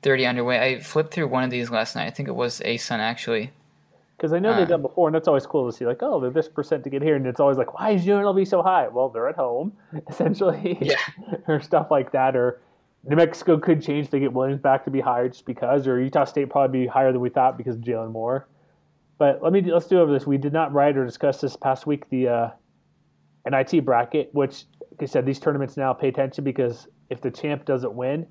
[0.00, 0.58] they're already underway.
[0.58, 2.06] I flipped through one of these last night.
[2.06, 3.50] I think it was A Sun actually.
[4.16, 4.56] Because I know Uh.
[4.56, 5.84] they've done before, and that's always cool to see.
[5.84, 8.46] Like, oh, they're this percent to get here, and it's always like, why is UNLV
[8.48, 8.88] so high?
[8.88, 9.72] Well, they're at home,
[10.08, 10.96] essentially, Yeah.
[11.48, 12.34] or stuff like that.
[12.34, 12.60] Or
[13.04, 16.24] New Mexico could change they get Williams back to be higher just because, or Utah
[16.24, 18.48] State probably be higher than we thought because of Jalen Moore.
[19.18, 20.26] But let me let's do over this.
[20.26, 22.50] We did not write or discuss this past week the uh,
[23.48, 27.64] NIT bracket, which, like I said, these tournaments now pay attention because if the champ
[27.64, 28.26] doesn't win,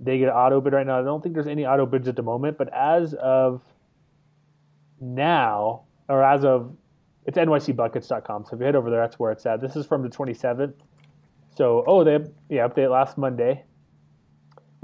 [0.00, 1.00] they get an auto bid right now.
[1.00, 3.62] I don't think there's any auto bids at the moment, but as of
[5.00, 6.76] now, or as of
[7.26, 8.44] it's nycbuckets.com.
[8.44, 9.60] So if you head over there, that's where it's at.
[9.60, 10.74] This is from the 27th.
[11.56, 13.64] So oh, they yeah update last Monday.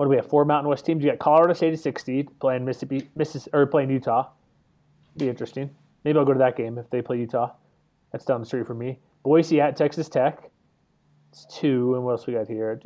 [0.02, 0.26] What do we have?
[0.26, 1.04] Four Mountain West teams.
[1.04, 4.30] You got Colorado State at 60 playing Mississippi, Missis or playing Utah.
[5.16, 5.70] Be interesting.
[6.02, 7.52] Maybe I'll go to that game if they play Utah.
[8.10, 8.98] That's down the street from me.
[9.22, 10.50] Boise at Texas Tech.
[11.30, 11.94] It's two.
[11.94, 12.80] And what else we got here?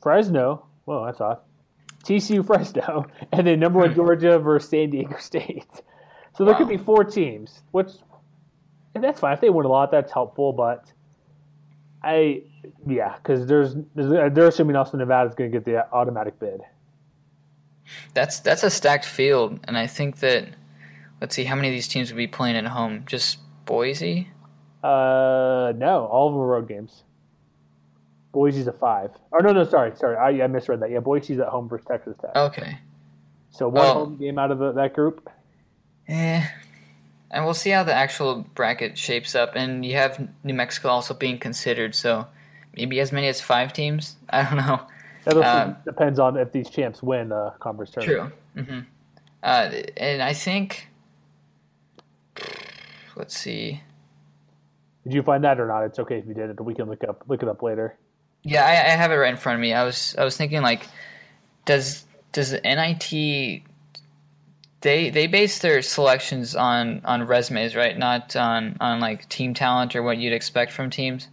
[0.00, 0.64] Fresno.
[0.86, 1.40] Whoa, that's odd.
[2.04, 3.04] TCU Fresno.
[3.32, 5.82] And then number one Georgia versus San Diego State.
[6.38, 7.90] So there could be four teams, which
[8.94, 9.34] and that's fine.
[9.34, 10.54] If they win a lot, that's helpful.
[10.54, 10.90] But
[12.02, 12.44] I,
[12.86, 16.60] yeah, because there's, there's they're assuming also Nevada's going to get the automatic bid.
[18.14, 20.48] That's that's a stacked field, and I think that
[21.20, 23.04] let's see how many of these teams would be playing at home.
[23.06, 24.28] Just Boise.
[24.82, 27.02] Uh, no, all of them are road games.
[28.32, 29.10] Boise's a five.
[29.32, 30.90] Oh no, no, sorry, sorry, I, I misread that.
[30.90, 32.36] Yeah, Boise's at home versus Texas Tech.
[32.36, 32.78] Okay.
[33.50, 35.28] so one well- home game out of the, that group.
[36.08, 36.46] Eh.
[37.30, 39.56] And we'll see how the actual bracket shapes up.
[39.56, 42.26] And you have New Mexico also being considered, so
[42.76, 44.16] maybe as many as five teams.
[44.30, 44.80] I don't know.
[45.24, 48.32] That Um, depends on if these champs win the conference tournament.
[48.54, 48.64] True.
[48.64, 48.80] hmm
[49.42, 50.88] Uh, and I think,
[53.16, 53.82] let's see.
[55.04, 55.84] Did you find that or not?
[55.84, 56.60] It's okay if you didn't.
[56.60, 57.96] We can look up look it up later.
[58.42, 59.72] Yeah, I, I have it right in front of me.
[59.72, 60.86] I was I was thinking like,
[61.64, 63.62] does does the NIT
[64.80, 67.96] they they base their selections on on resumes, right?
[67.96, 71.28] Not on on like team talent or what you'd expect from teams.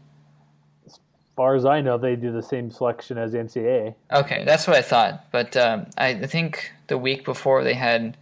[1.34, 3.96] As far as I know, they do the same selection as NCAA.
[4.12, 5.26] Okay, that's what I thought.
[5.32, 8.16] But um, I, think the week before they had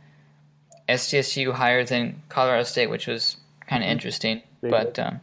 [0.87, 3.35] SDSU higher than Colorado State, which was
[3.67, 4.41] kind of interesting.
[4.61, 5.19] They but um,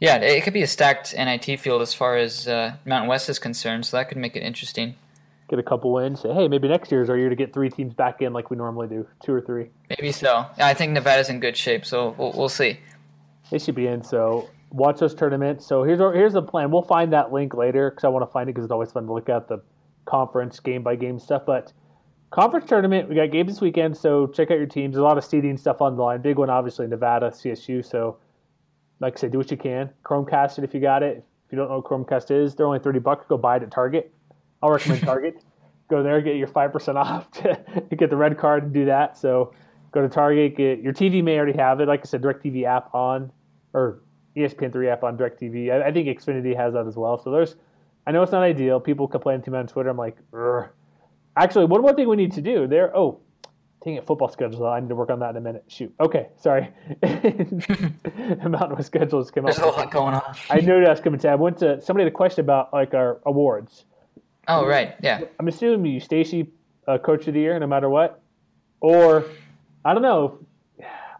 [0.00, 3.28] yeah, it, it could be a stacked NIT field as far as uh, Mountain West
[3.28, 4.94] is concerned, so that could make it interesting.
[5.50, 6.22] Get a couple wins.
[6.22, 8.56] Say, hey, maybe next year's our year to get three teams back in like we
[8.56, 9.68] normally do, two or three.
[9.90, 10.46] Maybe so.
[10.56, 12.80] I think Nevada's in good shape, so we'll, we'll see.
[13.50, 14.02] They should be in.
[14.02, 15.66] So watch those tournaments.
[15.66, 16.70] So here's our, here's the plan.
[16.70, 19.06] We'll find that link later because I want to find it because it's always fun
[19.06, 19.62] to look at the
[20.04, 21.42] conference game by game stuff.
[21.46, 21.72] But
[22.30, 23.96] conference tournament, we got games this weekend.
[23.96, 24.94] So check out your teams.
[24.94, 26.22] There's a lot of seeding stuff on the line.
[26.22, 27.84] Big one, obviously Nevada, CSU.
[27.84, 28.18] So
[29.00, 29.90] like I said, do what you can.
[30.04, 31.24] Chromecast it if you got it.
[31.46, 33.26] If you don't know what Chromecast is, they're only thirty bucks.
[33.28, 34.12] Go buy it at Target.
[34.62, 35.42] I'll recommend Target.
[35.88, 37.58] Go there, get your five percent off to
[37.96, 39.18] get the red card and do that.
[39.18, 39.52] So
[39.90, 40.56] go to Target.
[40.56, 41.88] Get your TV may already have it.
[41.88, 43.32] Like I said, DirecTV app on
[43.74, 44.00] or
[44.40, 45.72] E ESPN three app on DirecTV.
[45.72, 47.22] I, I think Xfinity has that as well.
[47.22, 47.56] So there's.
[48.06, 48.80] I know it's not ideal.
[48.80, 49.90] People complain to me on Twitter.
[49.90, 50.68] I'm like, Ugh.
[51.36, 52.96] actually, one more thing we need to do there.
[52.96, 53.20] Oh,
[53.84, 54.66] dang it, football schedule.
[54.66, 55.64] I need to work on that in a minute.
[55.68, 55.94] Shoot.
[56.00, 56.70] Okay, sorry.
[57.02, 59.54] Mountain West schedules came out.
[59.54, 60.34] There's a lot going on.
[60.48, 61.28] I knew that's coming to.
[61.28, 63.84] I went to somebody had a question about like our awards.
[64.48, 64.94] Oh, right.
[65.02, 65.20] Yeah.
[65.38, 66.48] I'm assuming Eustachy
[66.88, 68.22] uh, Coach of the Year, no matter what,
[68.80, 69.26] or
[69.84, 70.38] I don't know.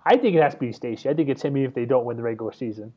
[0.05, 1.09] I think it has to be Stacy.
[1.09, 2.93] I think it's him if they don't win the regular season.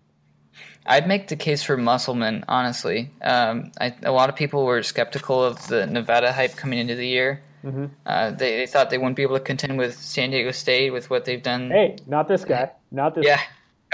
[0.85, 3.11] I'd make the case for Musselman, honestly.
[3.21, 7.07] Um, I, a lot of people were skeptical of the Nevada hype coming into the
[7.07, 7.41] year.
[7.63, 7.85] Mm-hmm.
[8.05, 11.09] Uh, they, they thought they wouldn't be able to contend with San Diego State with
[11.09, 11.71] what they've done.
[11.71, 12.71] Hey, not this guy.
[12.91, 13.25] Not this.
[13.25, 13.39] Yeah.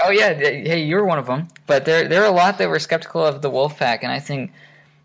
[0.02, 0.34] Oh yeah.
[0.34, 1.48] Hey, you're one of them.
[1.66, 4.52] But there there are a lot that were skeptical of the Wolfpack, and I think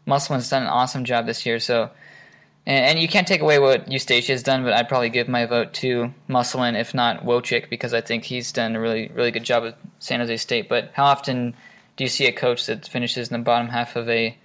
[0.05, 1.59] Musselman's done an awesome job this year.
[1.59, 1.91] So,
[2.65, 5.45] and, and you can't take away what Eustachy has done, but I'd probably give my
[5.45, 9.43] vote to Musselman, if not Wojcik, because I think he's done a really really good
[9.43, 10.69] job at San Jose State.
[10.69, 11.55] But how often
[11.97, 14.37] do you see a coach that finishes in the bottom half of a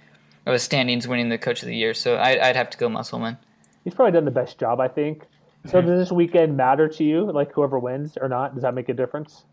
[0.45, 1.93] of a standings winning the Coach of the Year?
[1.93, 3.37] So I, I'd have to go Musselman.
[3.83, 5.23] He's probably done the best job, I think.
[5.67, 5.87] So Mm-hmm.
[5.87, 7.31] does this weekend matter to you?
[7.31, 8.55] Like whoever wins or not?
[8.55, 9.43] Does that make a difference?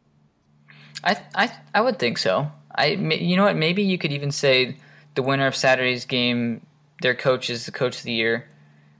[1.04, 2.50] I I I would think so.
[2.74, 3.56] I you know what?
[3.56, 4.76] Maybe you could even say
[5.14, 6.60] the winner of Saturday's game,
[7.02, 8.48] their coach is the coach of the year.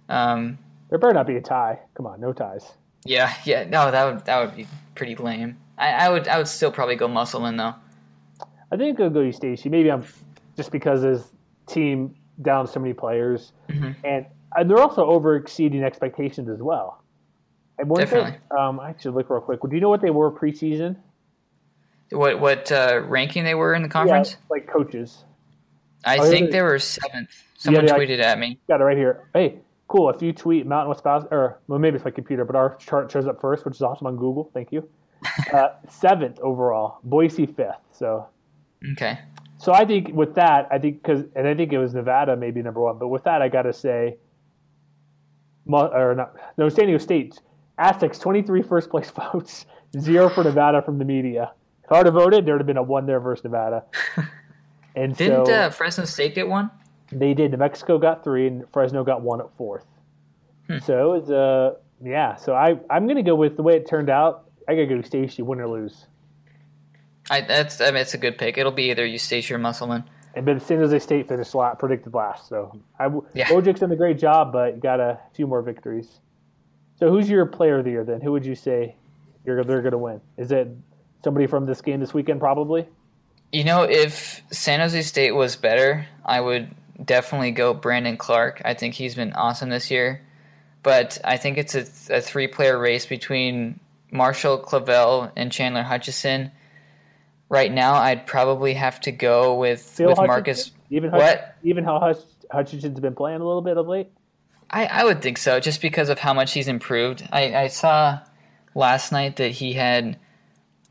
[0.09, 0.59] Um,
[0.91, 1.79] There better not be a tie.
[1.95, 2.73] Come on, no ties.
[3.05, 3.65] yeah, yeah.
[3.65, 5.57] No, that would that would be pretty lame.
[5.77, 7.75] I, I would I would still probably go Musselman though.
[8.73, 9.69] I think I'll go to Stacey.
[9.69, 10.05] Maybe I'm
[10.57, 11.25] just because his
[11.67, 13.93] team down so many players, Mm-hmm.
[14.05, 17.03] and, and they're also over exceeding expectations as well.
[17.79, 18.59] And one thing, Definitely.
[18.59, 19.61] um, I should look real quick.
[19.61, 20.97] Do you know what they were preseason?
[22.11, 24.31] What what uh, ranking they were in the conference?
[24.33, 25.25] Yeah, like coaches.
[26.05, 27.31] I Oh, think they were seventh.
[27.59, 28.59] Someone yeah, tweeted at me.
[28.69, 29.29] Got it right here.
[29.35, 29.59] Hey,
[29.89, 30.09] cool.
[30.11, 33.11] If you tweet Mountain West Bas- or well, maybe it's my computer, but our chart
[33.11, 34.51] shows up first, which is awesome on Google.
[34.55, 34.89] Thank you.
[35.53, 37.75] Uh, seventh overall, Boise fifth.
[37.91, 38.29] So,
[38.93, 39.19] Okay.
[39.57, 42.63] so I think with that, I think because, and I think it was Nevada maybe
[42.63, 44.17] number one, but with that, I got to say,
[45.67, 47.41] or not, no, San Diego State,
[47.79, 49.67] Aztecs 23 first place votes,
[49.99, 51.51] zero for Nevada from the media.
[51.85, 53.85] If I would have voted, there would have been a one there versus Nevada.
[54.97, 56.71] And Didn't so, uh, Fresno State get one?
[57.11, 57.53] They did.
[57.53, 59.87] New Mexico got three, and Fresno got one at fourth.
[60.67, 60.79] Hmm.
[60.79, 62.37] So it's uh yeah.
[62.37, 64.51] So I I'm gonna go with the way it turned out.
[64.69, 66.07] I gotta go Stacey, win or lose.
[67.31, 68.59] I that's I mean, it's a good pick.
[68.59, 70.05] It'll be either you Eustachy or Musselman.
[70.35, 72.49] And but San Jose State finished la predicted last.
[72.49, 73.49] So I Yeah.
[73.49, 76.21] Wojcik's done a great job, but got a few more victories.
[76.99, 78.21] So who's your player of the year then?
[78.21, 78.97] Who would you say
[79.45, 80.21] you're they're gonna win?
[80.37, 80.69] Is it
[81.25, 82.41] somebody from this game this weekend?
[82.41, 82.87] Probably.
[83.53, 88.63] You know, if San Jose State was better, I would definitely go Brandon Clarke.
[88.65, 90.23] I think he's been awesome this year.
[90.83, 93.81] But I think it's a, a three player race between
[94.11, 96.53] Marshall Clavell and Chandler Hutchison.
[97.49, 100.27] Right now, I'd probably have to go with, with Hutchinson?
[100.27, 100.71] Marcus.
[100.91, 101.57] Even What?
[101.63, 102.19] Even how Hutch,
[102.51, 104.11] Hutchinson's been playing a little bit of late.
[104.71, 107.27] I, I would think so, just because of how much he's improved.
[107.33, 108.21] I, I saw
[108.75, 110.19] last night that he had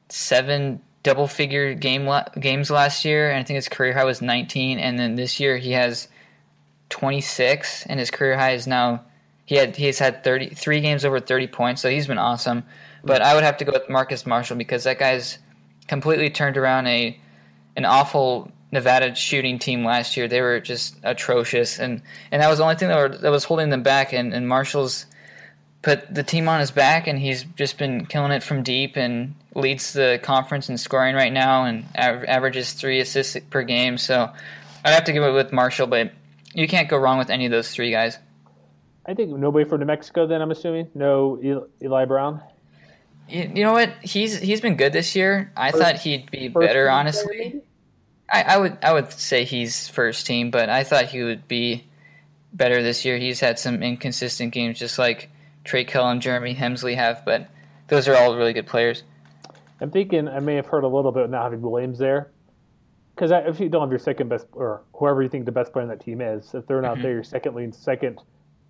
[0.10, 4.80] seven double figure game games last year, and I think his career high was 19.
[4.80, 6.08] And then this year he has
[6.90, 9.04] 26, and his career high is now
[9.46, 12.64] he had he's had 30 three games over 30 points, so he's been awesome.
[13.04, 15.40] But I would have to go with Marcus Marshall because that guy's
[15.88, 17.20] completely turned around a
[17.76, 20.28] an awful Nevada shooting team last year.
[20.28, 23.46] They were just atrocious, and, and that was the only thing that, were, that was
[23.46, 24.12] holding them back.
[24.14, 25.06] And, and Marshall's
[25.84, 29.36] put the team on his back, and he's just been killing it from deep and
[29.58, 33.98] leads the conference in scoring right now, and av- averages three assists per game.
[33.98, 34.32] So
[34.86, 36.12] I'd have to give it with Marshall, but
[36.54, 38.18] you can't go wrong with any of those three guys.
[39.06, 40.28] I think nobody from New Mexico.
[40.28, 42.42] Then I'm assuming no Eli, Brown.
[43.30, 43.92] You, you know what?
[44.02, 45.52] He's he's been good this year.
[45.58, 47.62] I First- thought he'd be better, honestly.
[48.30, 51.86] I, I would I would say he's first team, but I thought he would be
[52.54, 53.18] better this year.
[53.18, 55.30] He's had some inconsistent games, just like
[55.64, 57.48] Trey Kell and Jeremy Hemsley have, but
[57.88, 59.04] those are all really good players.
[59.80, 62.32] I'm thinking I may have heard a little bit not having Williams there,
[63.16, 65.84] because if you don't have your second best or whoever you think the best player
[65.84, 68.20] on that team is, if they're not there, your second lead, second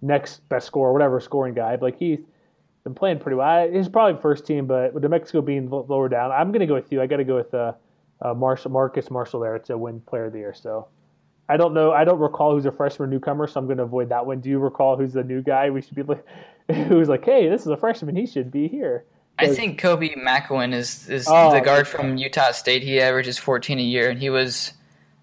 [0.01, 2.19] next best scorer, whatever scoring guy, like he's
[2.83, 3.69] been playing pretty well.
[3.69, 6.75] He's probably first team, but with New Mexico being lower down, I'm going to go
[6.75, 7.01] with you.
[7.01, 7.73] I got to go with uh,
[8.21, 10.53] uh, Marshall, Marcus Marshall there to win Player of the Year.
[10.53, 10.87] So.
[11.49, 11.93] I don't know.
[11.93, 14.41] I don't recall who's a freshman newcomer, so I'm going to avoid that one.
[14.41, 15.69] Do you recall who's the new guy?
[15.69, 16.25] We should be like,
[16.89, 18.17] who's like, hey, this is a freshman.
[18.17, 19.05] He should be here.
[19.39, 21.97] I think Koby McEwen is is Oh, the guard okay.
[21.97, 22.83] from Utah State.
[22.83, 24.73] He averages 14 a year, and he was,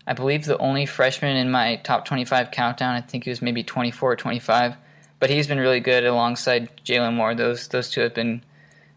[0.07, 2.95] I believe, the only freshman in my top 25 countdown.
[2.95, 4.77] I think he was maybe 24 or 25,
[5.19, 7.35] but he's been really good alongside Jalen Moore.
[7.35, 8.43] Those those two have been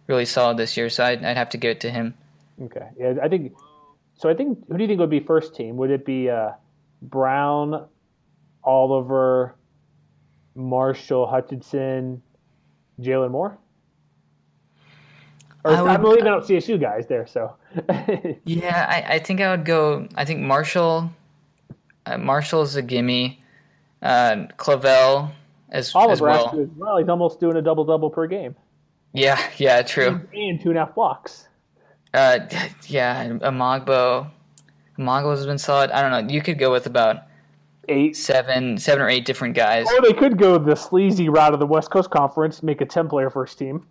[0.05, 2.13] really solid this year, so I'd, I'd have to give it to him.
[2.61, 2.88] Okay.
[2.99, 3.53] Yeah, I think.
[4.15, 5.78] So I think who do you think would be first team?
[5.78, 6.51] Would it be uh,
[7.01, 7.88] Brown,
[8.63, 9.55] Oliver,
[10.55, 12.22] Marshall, Hutchinson,
[12.99, 13.57] Jalen Moore?
[15.64, 17.28] Or I I'm leaving out CSU guys there.
[17.28, 17.53] So
[18.45, 20.08] Yeah, I, I think I would go.
[20.16, 21.12] I think Marshall,
[22.05, 23.41] uh, Marshall's a gimme.
[24.01, 25.32] Uh, Clavell
[25.70, 26.45] as as well.
[26.45, 28.55] actually, well, he's almost doing a double double per game.
[29.14, 30.22] Yeah, yeah, true.
[30.34, 31.47] and two and a half blocks.
[32.14, 32.39] Uh,
[32.88, 34.30] yeah, Omogbo.
[34.97, 35.91] Omogbo has been solid.
[35.91, 36.34] I don't know.
[36.34, 37.24] You could go with about
[37.89, 38.16] Eight.
[38.16, 39.88] seven, seven or eight different guys.
[39.88, 43.30] Or they could go the sleazy route of the West Coast Conference, make a ten-player
[43.30, 43.86] first team.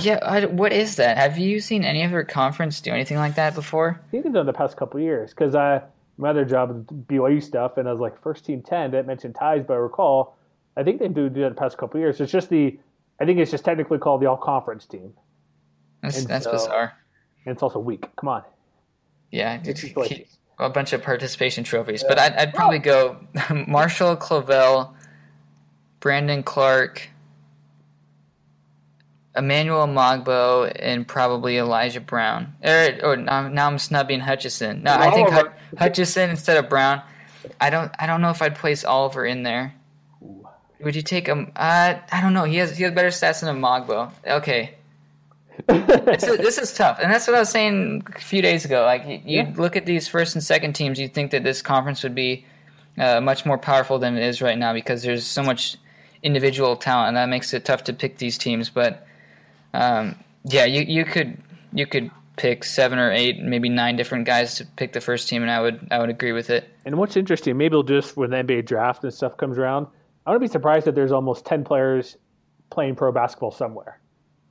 [0.00, 1.16] Yeah, I, what is that?
[1.16, 4.00] Have you seen any other conference do anything like that before?
[4.06, 5.82] I think they've done the past couple of years because I
[6.18, 6.76] my other job is
[7.06, 8.90] BYU stuff, and I was like first team ten.
[8.90, 10.36] That mentioned ties, but I recall
[10.76, 12.20] I think they do do that the past couple of years.
[12.20, 12.78] It's just the
[13.20, 15.12] I think it's just technically called the All Conference team,
[16.02, 16.92] That's, And that's so- bizarre.
[17.44, 18.04] and it's also weak.
[18.16, 18.42] Come on,
[19.30, 20.28] Yeah, It's like-
[20.60, 22.04] a bunch of participation trophies.
[22.06, 23.16] But I'd, I'd probably oh.
[23.50, 24.92] go Marshall Clavell,
[26.00, 27.08] Brandon Clarke,
[29.36, 32.54] Emmanuel Omogbo, and probably Elijah Brown.
[32.64, 34.82] Or, or now, now I'm snubbing Hutchison.
[34.82, 35.28] No, I think.
[35.30, 37.02] Hut- Hutchison instead of Brown.
[37.60, 37.92] I don't.
[37.98, 39.74] I don't know if I'd place Oliver in there.
[40.80, 41.52] Would you take him?
[41.56, 42.44] Uh, I don't know.
[42.44, 44.10] He has he has better stats than Omogbo.
[44.26, 44.74] Okay.
[45.66, 48.82] this, is, this is tough, and that's what I was saying a few days ago.
[48.84, 49.52] Like you, you Yeah.
[49.56, 52.44] look at these first and second teams, you think that this conference would be
[52.96, 55.76] uh, much more powerful than it is right now because there's so much
[56.22, 58.70] individual talent, and that makes it tough to pick these teams.
[58.70, 59.04] But
[59.78, 61.40] um, yeah, you you could
[61.72, 65.42] you could pick seven or eight, maybe nine different guys to pick the first team,
[65.42, 66.68] and I would I would agree with it.
[66.84, 69.86] And what's interesting, maybe it'll just when the NBA draft and stuff comes around,
[70.26, 72.16] I wouldn't be surprised that there's almost ten players
[72.70, 74.00] playing pro basketball somewhere.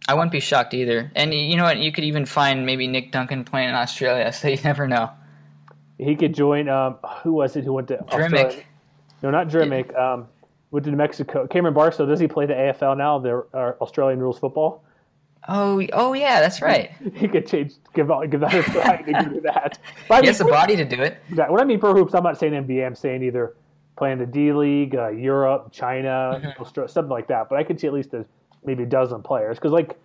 [0.07, 1.11] I wouldn't be shocked either.
[1.15, 1.78] And you know what?
[1.78, 5.11] You could even find maybe Nick Duncan playing in Australia, so you never know.
[5.97, 6.69] He could join.
[6.69, 7.99] Um, who was it who went to.
[7.99, 8.63] Australia?
[9.21, 9.97] No, not Drmic.
[9.97, 10.28] Um,
[10.71, 11.47] went to New Mexico.
[11.47, 12.07] Cameron Bairstow.
[12.07, 13.19] Does he play the AFL now?
[13.19, 14.84] The uh, Australian rules football.
[15.48, 16.91] Oh, oh yeah, that's right.
[17.16, 17.74] He could change.
[17.93, 18.30] Give out.
[18.30, 19.80] Give that a try to do that.
[20.08, 21.18] But I He mean, has the body to do it.
[21.34, 22.86] Yeah, when I mean pro hoops, I'm not saying NBA.
[22.86, 23.56] I'm saying either
[23.98, 26.62] playing the D League, uh, Europe, China, Mm-hmm.
[26.62, 27.48] Australia, something like that.
[27.50, 28.26] But I could see at least a,
[28.66, 29.98] maybe a dozen players because like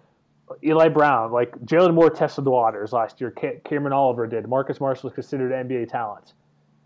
[0.62, 3.30] Eli Brown, like Jalen Moore tested the waters last year.
[3.32, 4.47] Ca- Cameron Oliver did.
[4.49, 6.34] Marcus Marshall is considered NBA talent.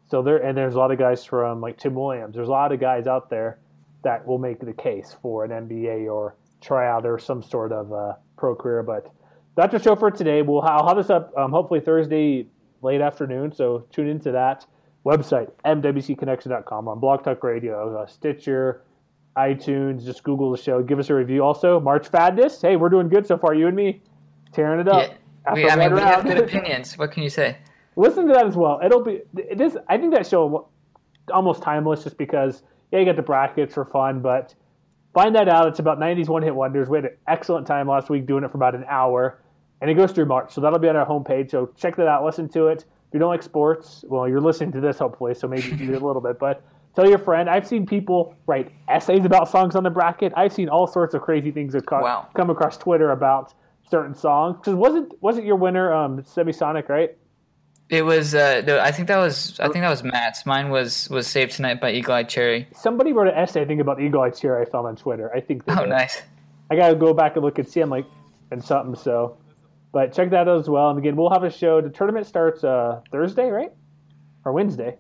[0.09, 2.35] So there, and there's a lot of guys from like Tim Williams.
[2.37, 3.59] There's a lot of guys out there
[4.03, 8.13] that will make the case for an NBA or tryout or some sort of uh,
[8.37, 8.83] pro career.
[8.83, 9.13] But
[9.55, 10.43] that's our show for today.
[10.43, 12.47] We'll I'll have this up um, hopefully Thursday
[12.83, 13.53] late afternoon.
[13.53, 14.67] So tune into that
[15.05, 18.83] website mwcconnection.com on Blog Talk Radio, uh, Stitcher,
[19.37, 20.05] iTunes.
[20.05, 20.83] Just Google the show.
[20.83, 21.43] Give us a review.
[21.43, 22.61] Also, March Madness.
[22.61, 23.55] Hey, we're doing good so far.
[23.55, 24.03] You and me
[24.53, 25.11] tearing it up.
[25.47, 26.99] Yeah, we, I mean, we have good opinions.
[26.99, 27.57] What can you say?
[27.97, 28.81] listen to that as well.
[28.85, 29.77] It'll be it is.
[29.89, 30.69] I think that show
[31.33, 32.63] almost timeless, just because
[32.93, 34.55] yeah, you got the brackets for fun, but
[35.17, 35.67] find that out.
[35.67, 36.89] It's about '90s one hit wonders.
[36.91, 39.41] We had an excellent time last week doing it for about an hour,
[39.81, 41.51] and it goes through March, so that'll be on our homepage.
[41.51, 42.23] So check that out.
[42.25, 42.81] Listen to it.
[43.09, 45.95] If you don't like sports, well, you're listening to this hopefully, so maybe you do
[45.95, 46.63] it a little bit, but.
[46.95, 47.51] Tell your friend.
[47.51, 50.33] I've seen people write essays about songs on the bracket.
[50.35, 52.29] I've seen all sorts of crazy things that co- Wow.
[52.33, 53.53] come across Twitter about
[53.91, 54.57] certain songs.
[54.57, 57.15] Because wasn't wasn't your winner um, Semisonic, right?
[57.89, 58.35] It was.
[58.35, 59.59] Uh, I think that was.
[59.61, 60.45] I think that was Matt's.
[60.45, 62.67] Mine was was saved tonight by Eagle Eye Cherry.
[62.75, 65.33] Somebody wrote an essay, I think, about Eagle Eye Cherry I found on Twitter.
[65.33, 65.63] I think.
[65.69, 65.91] Oh, did.
[65.91, 66.23] nice.
[66.69, 67.81] I gotta go back and look and see.
[67.81, 68.07] I'm like,
[68.51, 68.97] and something.
[68.97, 69.37] So,
[69.93, 70.91] but check that out as well.
[70.91, 71.81] And again, we'll have a show.
[71.81, 73.73] The tournament starts uh, Thursday, right,
[74.45, 74.97] or Wednesday.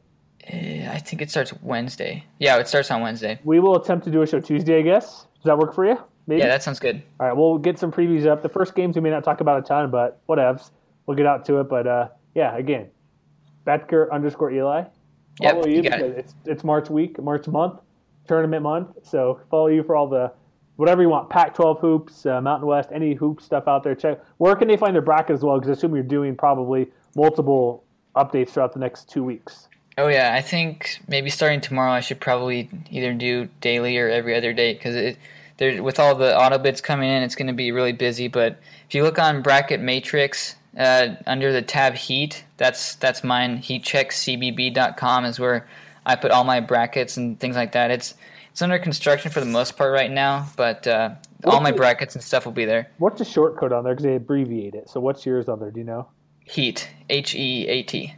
[0.49, 2.24] Uh, I think it starts Wednesday.
[2.39, 3.41] Yeah, it starts on Wednesday.
[3.43, 5.26] We will attempt to do a show Tuesday, I guess.
[5.34, 5.99] Does that work for you?
[6.28, 6.41] Maybe.
[6.41, 7.03] Yeah, that sounds good.
[7.18, 8.43] All right, we'll get some previews up.
[8.43, 10.70] The first games we may not talk about a ton, but whatevs.
[11.07, 11.68] We'll get out to it.
[11.68, 12.89] But uh, yeah, again,
[13.66, 14.84] Betker underscore Eli.
[15.41, 16.18] Yep, you you because it.
[16.18, 17.80] it's it's March week, March month,
[18.28, 18.89] tournament month.
[19.03, 20.30] So follow you for all the
[20.76, 21.30] whatever you want.
[21.30, 23.95] Pac-12 hoops, uh, Mountain West, any hoop stuff out there.
[23.95, 24.22] Check.
[24.37, 25.59] Where can they find their bracket as well?
[25.59, 27.84] Because I assume you're doing probably multiple
[28.14, 29.68] updates throughout the next two weeks.
[29.97, 34.37] Oh yeah, I think maybe starting tomorrow I should probably either do daily or every
[34.37, 35.16] other day because it
[35.57, 38.28] there with all the auto bids coming in, it's going to be really busy.
[38.28, 43.59] But if you look on Bracket Matrix uh, under the tab Heat, that's that's mine.
[43.59, 45.66] HeatCheckCBB.com is where
[46.05, 47.91] I put all my brackets and things like that.
[47.91, 48.14] It's
[48.51, 51.11] it's under construction for the most part right now, but uh,
[51.45, 52.91] all my brackets and stuff will be there.
[52.99, 53.95] What's the short code on there?
[53.95, 54.89] Because they abbreviate it.
[54.89, 55.70] So what's yours on there?
[55.70, 56.09] Do you know?
[56.45, 58.14] Heat H E A T.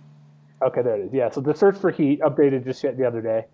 [0.63, 1.13] Okay, there it is.
[1.13, 3.47] Yeah, so the search for Heat updated just yet the other day.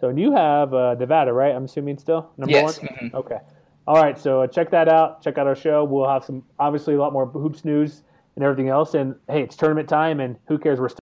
[0.00, 1.54] So and you have uh, Nevada, right?
[1.54, 2.88] I'm assuming still number Yes, one.
[2.88, 3.14] mhm.
[3.14, 3.38] Okay.
[3.86, 4.18] All right.
[4.18, 5.22] So uh, check that out.
[5.22, 5.84] Check out our show.
[5.84, 8.02] We'll have some obviously a lot more hoops news
[8.36, 8.94] and everything else.
[8.94, 10.80] And hey, it's tournament time, and who cares?
[10.80, 10.90] We're still